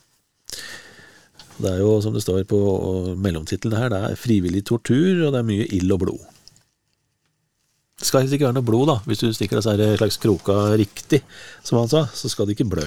[1.58, 2.58] Det er jo, som det står på
[3.18, 6.20] mellomtittelen her, det er frivillig tortur, og det er mye ild og blod.
[7.98, 8.96] Det skal helst ikke være noe blod, da.
[9.10, 11.22] Hvis du stikker disse slags kroka riktig,
[11.66, 12.84] som han sa, så skal det ikke blø.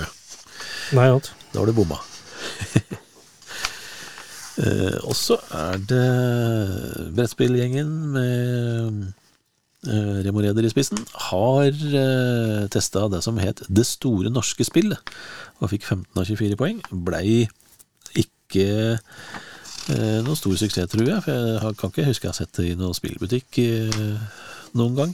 [0.95, 1.33] Nei, alt.
[1.51, 1.97] Da har du bomma.
[4.63, 6.05] eh, og så er det
[7.17, 9.01] brettspillgjengen med
[9.87, 15.13] eh, Remo Reder i spissen har eh, testa det som het Det store norske spillet,
[15.59, 16.79] og fikk 15 av 24 poeng.
[16.91, 17.49] Blei
[18.15, 22.55] ikke eh, noen stor suksess, tror jeg, for jeg kan ikke huske jeg har sett
[22.61, 24.15] det i noen spillbutikk eh,
[24.79, 25.13] noen gang.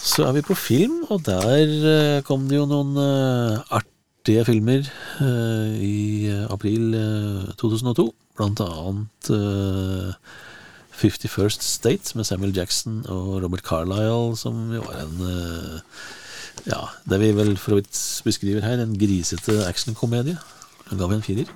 [0.00, 4.86] Så er vi på film, og der eh, kom det jo noen eh, artige filmer
[5.20, 5.96] eh, i
[6.48, 8.06] april eh, 2002.
[8.38, 10.14] Blant annet eh,
[11.00, 15.20] 51st State med Samuel Jackson og Robert Carlyle, som jo var en
[16.68, 20.38] Ja, det vi vel for så vidt beskriver her, en grisete actionkomedie.
[20.88, 21.52] Den ga vi en firer.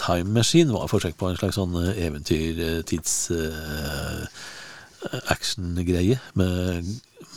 [0.00, 3.20] Time Machine var et forsøk på en slags sånn eventyrtids...
[3.32, 4.24] Uh,
[5.32, 6.86] actiongreie med,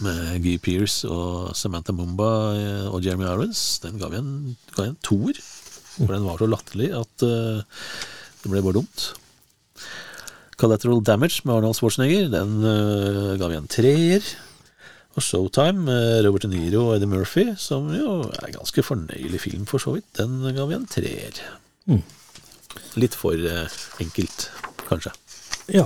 [0.03, 3.79] med Guy Pearce og Samantha Mumba eh, og Jeremy Irons.
[3.83, 4.31] Den ga vi en,
[4.75, 5.39] ga en toer,
[5.95, 7.61] for den var så latterlig at uh,
[8.43, 9.03] det ble bare dumt.
[10.59, 14.33] Collateral Damage med Arnold Schwarzenegger, den uh, ga vi en treer.
[15.13, 19.43] Og Showtime med Robert De Niro og Eddie Murphy, som jo er en ganske fornøyelig
[19.43, 21.43] film for så vidt, den ga vi en treer.
[22.97, 23.69] Litt for uh,
[24.01, 24.49] enkelt,
[24.89, 25.13] kanskje.
[25.71, 25.85] Ja.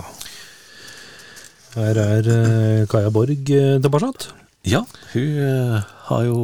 [1.78, 4.32] Her er eh, Kaja Borg eh, tilbake.
[4.68, 4.80] Ja,
[5.14, 5.76] hun eh,
[6.08, 6.40] har jo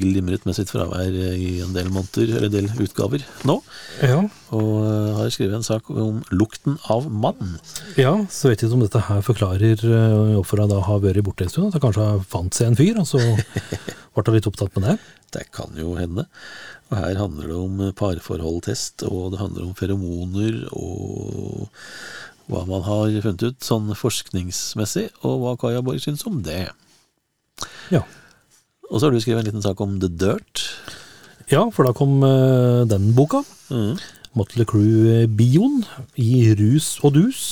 [0.00, 3.58] glimret med sitt fravær i en del måneder, eller en del utgaver nå.
[4.00, 4.22] Ja.
[4.56, 4.72] Og
[5.18, 7.58] har skrevet en sak om lukten av mann.
[8.00, 11.44] ja, så vet jeg ikke om dette her forklarer hvorfor hun da har vært borte
[11.44, 11.68] en stund.
[11.68, 13.20] At hun kanskje fant seg en fyr, og så
[14.16, 14.96] ble hun litt opptatt med det.
[15.36, 16.24] Det kan jo hende.
[16.88, 21.68] Og her handler det om parforholdtest, og det handler om feromoner, og
[22.48, 26.66] hva man har funnet ut sånn forskningsmessig, og hva Kaja Borg syns om det.
[27.92, 28.04] Ja.
[28.88, 30.64] Og så har du skrevet en liten sak om The Dirt.
[31.52, 33.42] ja, for da kom uh, den boka.
[33.68, 33.98] Mm.
[34.36, 35.82] Motley Crew-bioen
[36.20, 37.42] i Rus og dus.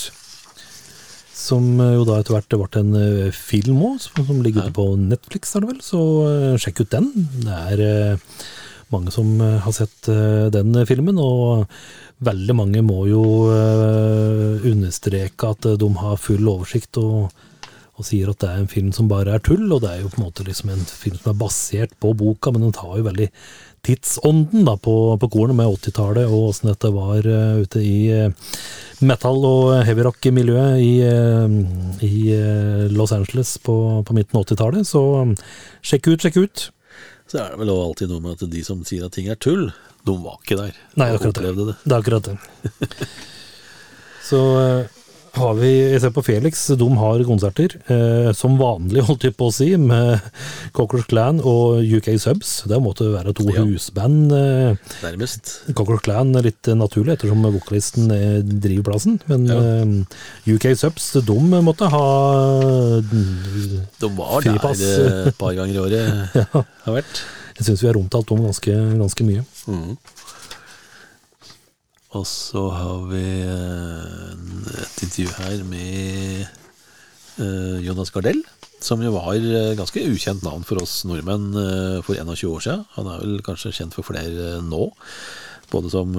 [1.37, 4.75] Som eh, jo da etter hvert ble en eh, film òg, som, som ligger ute
[4.75, 5.83] på Netflix, er det vel.
[5.85, 6.01] Så
[6.63, 7.11] sjekk ut den.
[7.45, 7.83] Det er
[8.95, 11.67] mange som eh, har sett eh, den filmen, og
[12.27, 17.33] veldig mange må jo eh, understreke at eh, de har full oversikt og,
[17.97, 20.13] og sier at det er en film som bare er tull, og det er jo
[20.13, 23.09] på en måte liksom en film som er basert på boka, men den tar jo
[23.09, 23.31] veldig
[23.87, 28.55] tidsånden da på, på kornet med 80-tallet og åssen dette var uh, ute i uh,
[29.07, 33.77] metal- og heavyrock-miljøet i, uh, i eh, Los Angeles på,
[34.07, 34.89] på midten av 80-tallet.
[34.89, 35.37] Så um,
[35.85, 36.67] sjekk ut, sjekk ut.
[37.27, 39.71] Så er det vel alltid noe med at de som sier at ting er tull,
[40.07, 40.77] de var ikke der.
[41.01, 41.55] Nei, akkurat det.
[41.59, 41.75] det.
[41.83, 43.09] Det er akkurat det.
[44.29, 45.01] Så eh,
[45.37, 47.75] har vi Jeg ser på Felix, de har konserter.
[47.93, 50.21] Eh, som vanlig, holdt jeg på å si, med
[50.77, 52.63] Cockroach Clan og UK Subs.
[52.69, 53.65] Det måtte være to Ja.
[53.65, 54.33] husband.
[54.33, 55.53] Eh, Nærmest.
[55.75, 59.19] Cockroach Clan er litt naturlig, ettersom vokalisten eh, driver plassen.
[59.29, 59.61] Men Ja.
[59.61, 62.07] eh, UK Subs, de måtte ha
[63.01, 64.79] De var Fripass.
[64.79, 66.37] der et par ganger i året,
[66.85, 67.23] har vært.
[67.57, 69.45] Jeg syns vi har omtalt dem ganske, ganske mye.
[72.17, 76.47] Og så har vi eh, et intervju her med
[77.43, 78.41] eh, Jonas Gardell,
[78.81, 81.51] som jo var eh, ganske ukjent navn for oss nordmenn
[82.07, 82.85] for 21 år siden.
[82.97, 84.89] Han er vel kanskje kjent for flere nå,
[85.73, 86.15] både som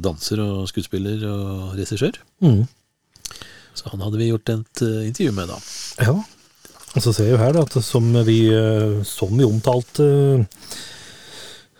[0.00, 2.20] danser og skuespiller og regissør.
[2.44, 2.62] Mm.
[3.76, 5.58] Så han hadde vi gjort et intervju med, da.
[6.06, 6.16] Ja.
[6.90, 8.40] Og så ser jeg jo her da, at som vi,
[9.06, 10.06] som vi omtalte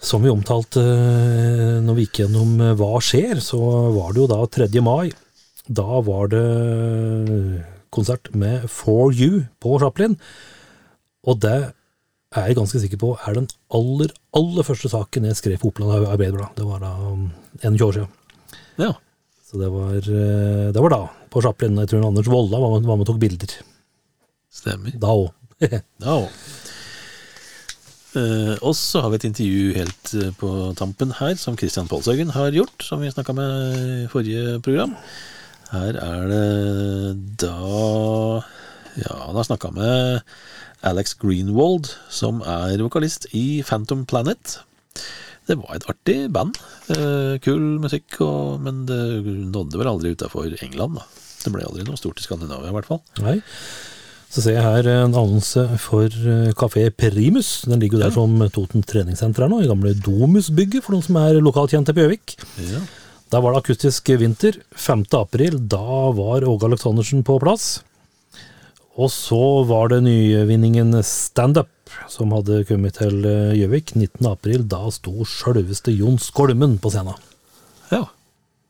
[0.01, 3.59] Som vi omtalte eh, når vi gikk gjennom eh, Hva skjer, så
[3.93, 4.69] var det jo da 3.
[4.85, 5.11] mai.
[5.69, 6.45] Da var det
[7.93, 10.17] konsert med For You på Chaplin.
[11.29, 11.59] Og det
[12.31, 16.09] er jeg ganske sikker på er den aller, aller første saken jeg skrev på Oppland
[16.09, 16.55] Arbeiderblad.
[16.57, 17.29] Det var da um,
[17.61, 18.11] 21 år siden.
[18.81, 18.93] Ja.
[19.51, 21.77] Så det var, eh, det var da, på Chaplin.
[21.83, 23.59] Jeg tror Anders Volla var med, og tok bilder.
[24.51, 24.97] Stemmer.
[25.03, 25.29] Da òg.
[26.07, 26.60] da Eh,
[28.67, 30.49] og så har vi et intervju helt eh, på
[30.79, 34.97] tampen her, som Christian Polshaugen har gjort, som vi snakka med i forrige program.
[35.71, 37.55] Her er det da
[38.99, 40.25] Ja, han har snakka med
[40.83, 44.59] Alex Greenwald, som er vokalist i Phantom Planet.
[45.47, 46.59] Det var et artig band.
[46.91, 48.99] Eh, kul musikk, og, men det
[49.55, 51.07] nådde vel aldri utafor England, da.
[51.41, 53.01] Det ble aldri noe stort i Skandinavia, i hvert fall.
[53.23, 53.39] Nei.
[54.31, 57.65] Så ser jeg her en annonse for eh, Kafé Primus.
[57.67, 61.19] Den ligger jo der som Toten treningssenter er nå, i gamle Domusbygget, for noen som
[61.19, 62.37] er lokalkjente på Gjøvik.
[62.69, 62.83] Ja.
[63.35, 64.61] Der var det akustisk vinter.
[64.79, 65.03] 5.
[65.19, 65.83] april, da
[66.15, 67.81] var Åge Aleksandersen på plass.
[69.01, 71.71] Og så var det nyvinningen Standup,
[72.11, 73.97] som hadde kommet til eh, Gjøvik.
[73.99, 74.31] 19.
[74.31, 77.19] april, da sto sjølveste Jon Skolmen på scenen.
[77.91, 78.05] ja.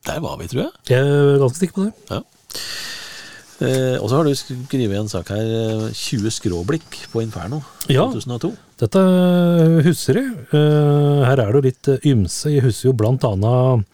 [0.08, 0.70] Der var vi, tror jeg.
[0.88, 1.90] Jeg er ganske sikker på det.
[2.08, 2.22] Ja.
[3.60, 8.06] Eh, og så har du skrevet en sak her, eh, 20 skråblikk på Inferno Ja.
[8.08, 8.54] 2002.
[8.80, 9.02] Dette
[9.84, 10.30] husker jeg.
[10.56, 12.48] Eh, Her er det jo litt eh, ymse.
[12.48, 13.84] Jeg husker jo blant annet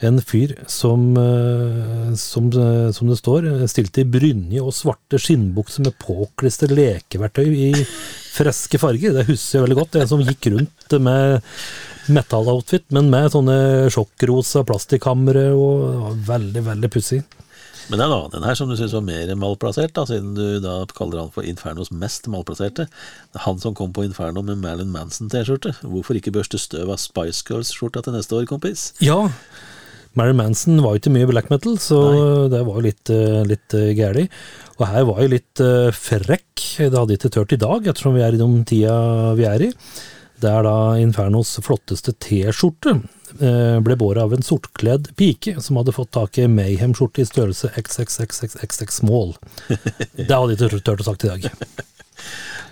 [0.00, 5.18] en fyr som, eh, som, eh, som det står, eh, stilte i brynje og svarte
[5.18, 7.72] skinnbukser med påklistret lekeverktøy i
[8.32, 9.12] friske farger.
[9.12, 9.90] Det husker jeg veldig godt.
[9.92, 11.42] Det En som gikk rundt med
[12.08, 17.24] metalloutfit, men med sånne sjokkrosa plastikkamre og det var veldig, veldig pussig.
[17.88, 20.58] Men det er en annen her som du syns var mer malplassert, da, siden du
[20.60, 22.84] da kaller han for Infernos mest malplasserte.
[22.84, 25.72] Det er han som kom på Inferno med Marilyn Manson-T-skjorte.
[25.80, 28.90] Hvorfor ikke børste støv av Spice Girls-skjorta til neste år, kompis?
[29.00, 29.22] Ja,
[30.18, 31.98] Mary Manson var jo ikke mye black metal, så
[32.50, 34.26] det var jo litt, eh, litt uh, gæli.
[34.78, 36.64] Og her var jeg litt eh, frekk.
[36.78, 38.98] Det hadde jeg ikke tørt i dag, ettersom vi er i den tida
[39.38, 39.72] vi er i.
[40.38, 42.98] Det er da Infernos flotteste T-skjorte.
[43.40, 47.70] Eh, Ble båret av en sortkledd pike som hadde fått tak i Mayhem-skjorte i størrelse
[47.74, 49.34] XXXXXX small.
[49.68, 51.50] Det hadde jeg ikke tørt å sagt i dag.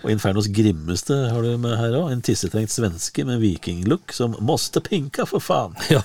[0.04, 2.10] Og Infernos grimmeste har du med her òg.
[2.12, 5.74] En tissetrengt svenske med vikinglook som måste pinka, for faen!
[5.90, 6.02] Ja.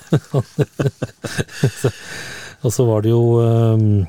[2.65, 4.03] og så var det jo um,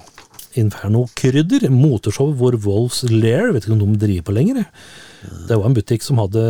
[0.60, 4.62] Inferno-krydder, motorshow hvor Wolf's Lair, vet ikke om de driver på lenger.
[4.62, 4.70] jeg.
[5.48, 6.42] Det var en butikk som hadde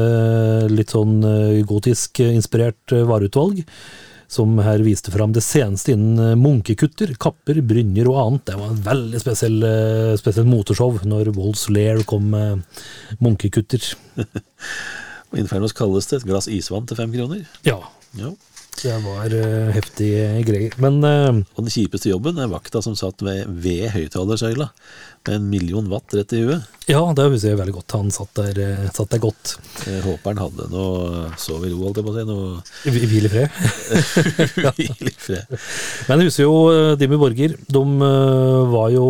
[0.73, 3.63] litt sånn eh, gotisk inspirert eh, vareutvalg,
[4.33, 8.47] som her viste fram det seneste innen eh, munkekutter, kapper, brynjer og annet.
[8.49, 12.65] Det var en veldig spesiell, eh, spesiell motorshow når Wolf's Lair kom med
[13.21, 13.93] munkekutter.
[15.33, 17.45] Og Infernos det et glass isvann til fem kroner.
[17.65, 17.81] Ja,
[18.21, 18.29] Ja.
[18.83, 20.75] det var uh, heftige greier.
[20.81, 24.69] Men uh, Og den kjipeste jobben er vakta som satt ved, ved høyttalersøyla,
[25.31, 26.69] en million watt rett i huet.
[26.91, 27.95] ja, det husker jeg veldig godt.
[27.95, 29.55] Han satt der, eh, satt der godt.
[29.87, 33.29] Jeg håper han hadde noe sov i ro, holdt jeg på å si, noe Hvil
[33.29, 33.59] i fred.
[34.79, 35.57] hvil i fred.
[36.09, 37.57] Men jeg husker jo eh, Dimmy Borger.
[37.79, 39.07] De eh, var jo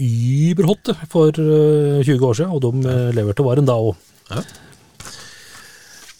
[0.00, 3.98] überhotte for eh, 20 år siden, og de leverte varen da òg.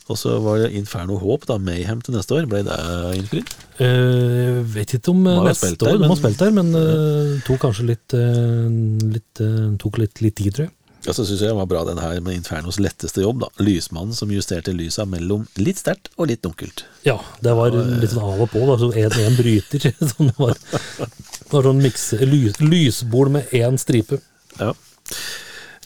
[0.07, 2.44] Og så var det Inferno Håp, da, Mayhem til neste år.
[2.46, 2.76] Ble det
[3.18, 3.48] innfridd?
[3.80, 5.78] Uh, vet ikke om har neste år.
[5.80, 8.68] der, år, de har men- spilt der, men uh, tok kanskje litt, uh,
[9.16, 9.42] litt
[9.82, 10.72] Tok litt, litt tid, tror jeg.
[11.07, 13.48] Ja, så syns jeg det var bra den her med Infernos letteste jobb, da.
[13.62, 16.82] Lysmannen som justerte lysa mellom litt sterkt og litt dunkelt.
[17.07, 18.62] Ja, det var litt sånn av og på.
[18.66, 19.86] da, så En, en bryter.
[20.14, 24.18] Sånn det var, det var sånn mikse, lys, lysbol med én stripe,
[24.59, 24.72] Ja.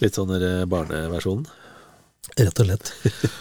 [0.00, 0.32] Litt sånn
[0.72, 1.44] barneversjonen.
[2.40, 2.92] rett og slett.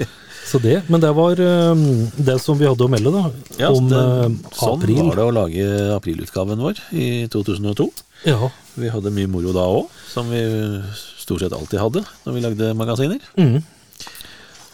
[0.45, 1.81] Så det, Men det var eh,
[2.17, 3.23] det som vi hadde å melde, da.
[3.59, 5.01] Ja, om det, eh, sånn april.
[5.11, 5.65] var det å lage
[5.95, 7.89] aprilutgaven vår i 2002.
[8.25, 8.49] Ja.
[8.79, 10.41] Vi hadde mye moro da òg, som vi
[11.19, 13.21] stort sett alltid hadde når vi lagde magasiner.
[13.37, 13.61] Mm.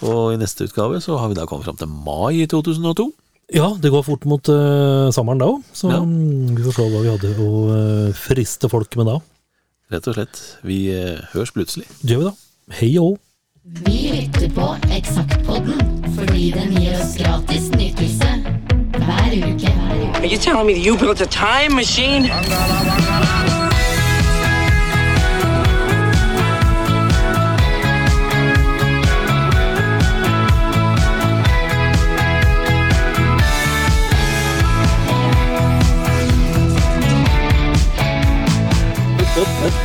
[0.06, 3.10] Og i neste utgave så har vi da kommet fram til mai i 2002.
[3.54, 6.00] Ja, det går fort mot uh, sommeren da òg, så Ja.
[6.02, 9.20] vi får se hva vi hadde å uh, friste folk med da.
[9.94, 10.42] Rett og slett.
[10.66, 11.86] Vi uh, høres plutselig.
[12.02, 12.36] Det gjør vi da.
[12.80, 13.12] Hei og hå.
[13.68, 18.28] Vi lytter på Eksaktpodden fordi den gir oss gratis nytelse
[18.92, 19.72] hver uke.
[19.74, 20.20] Hver uke.
[20.20, 22.30] Are you telling me that you built a time machine?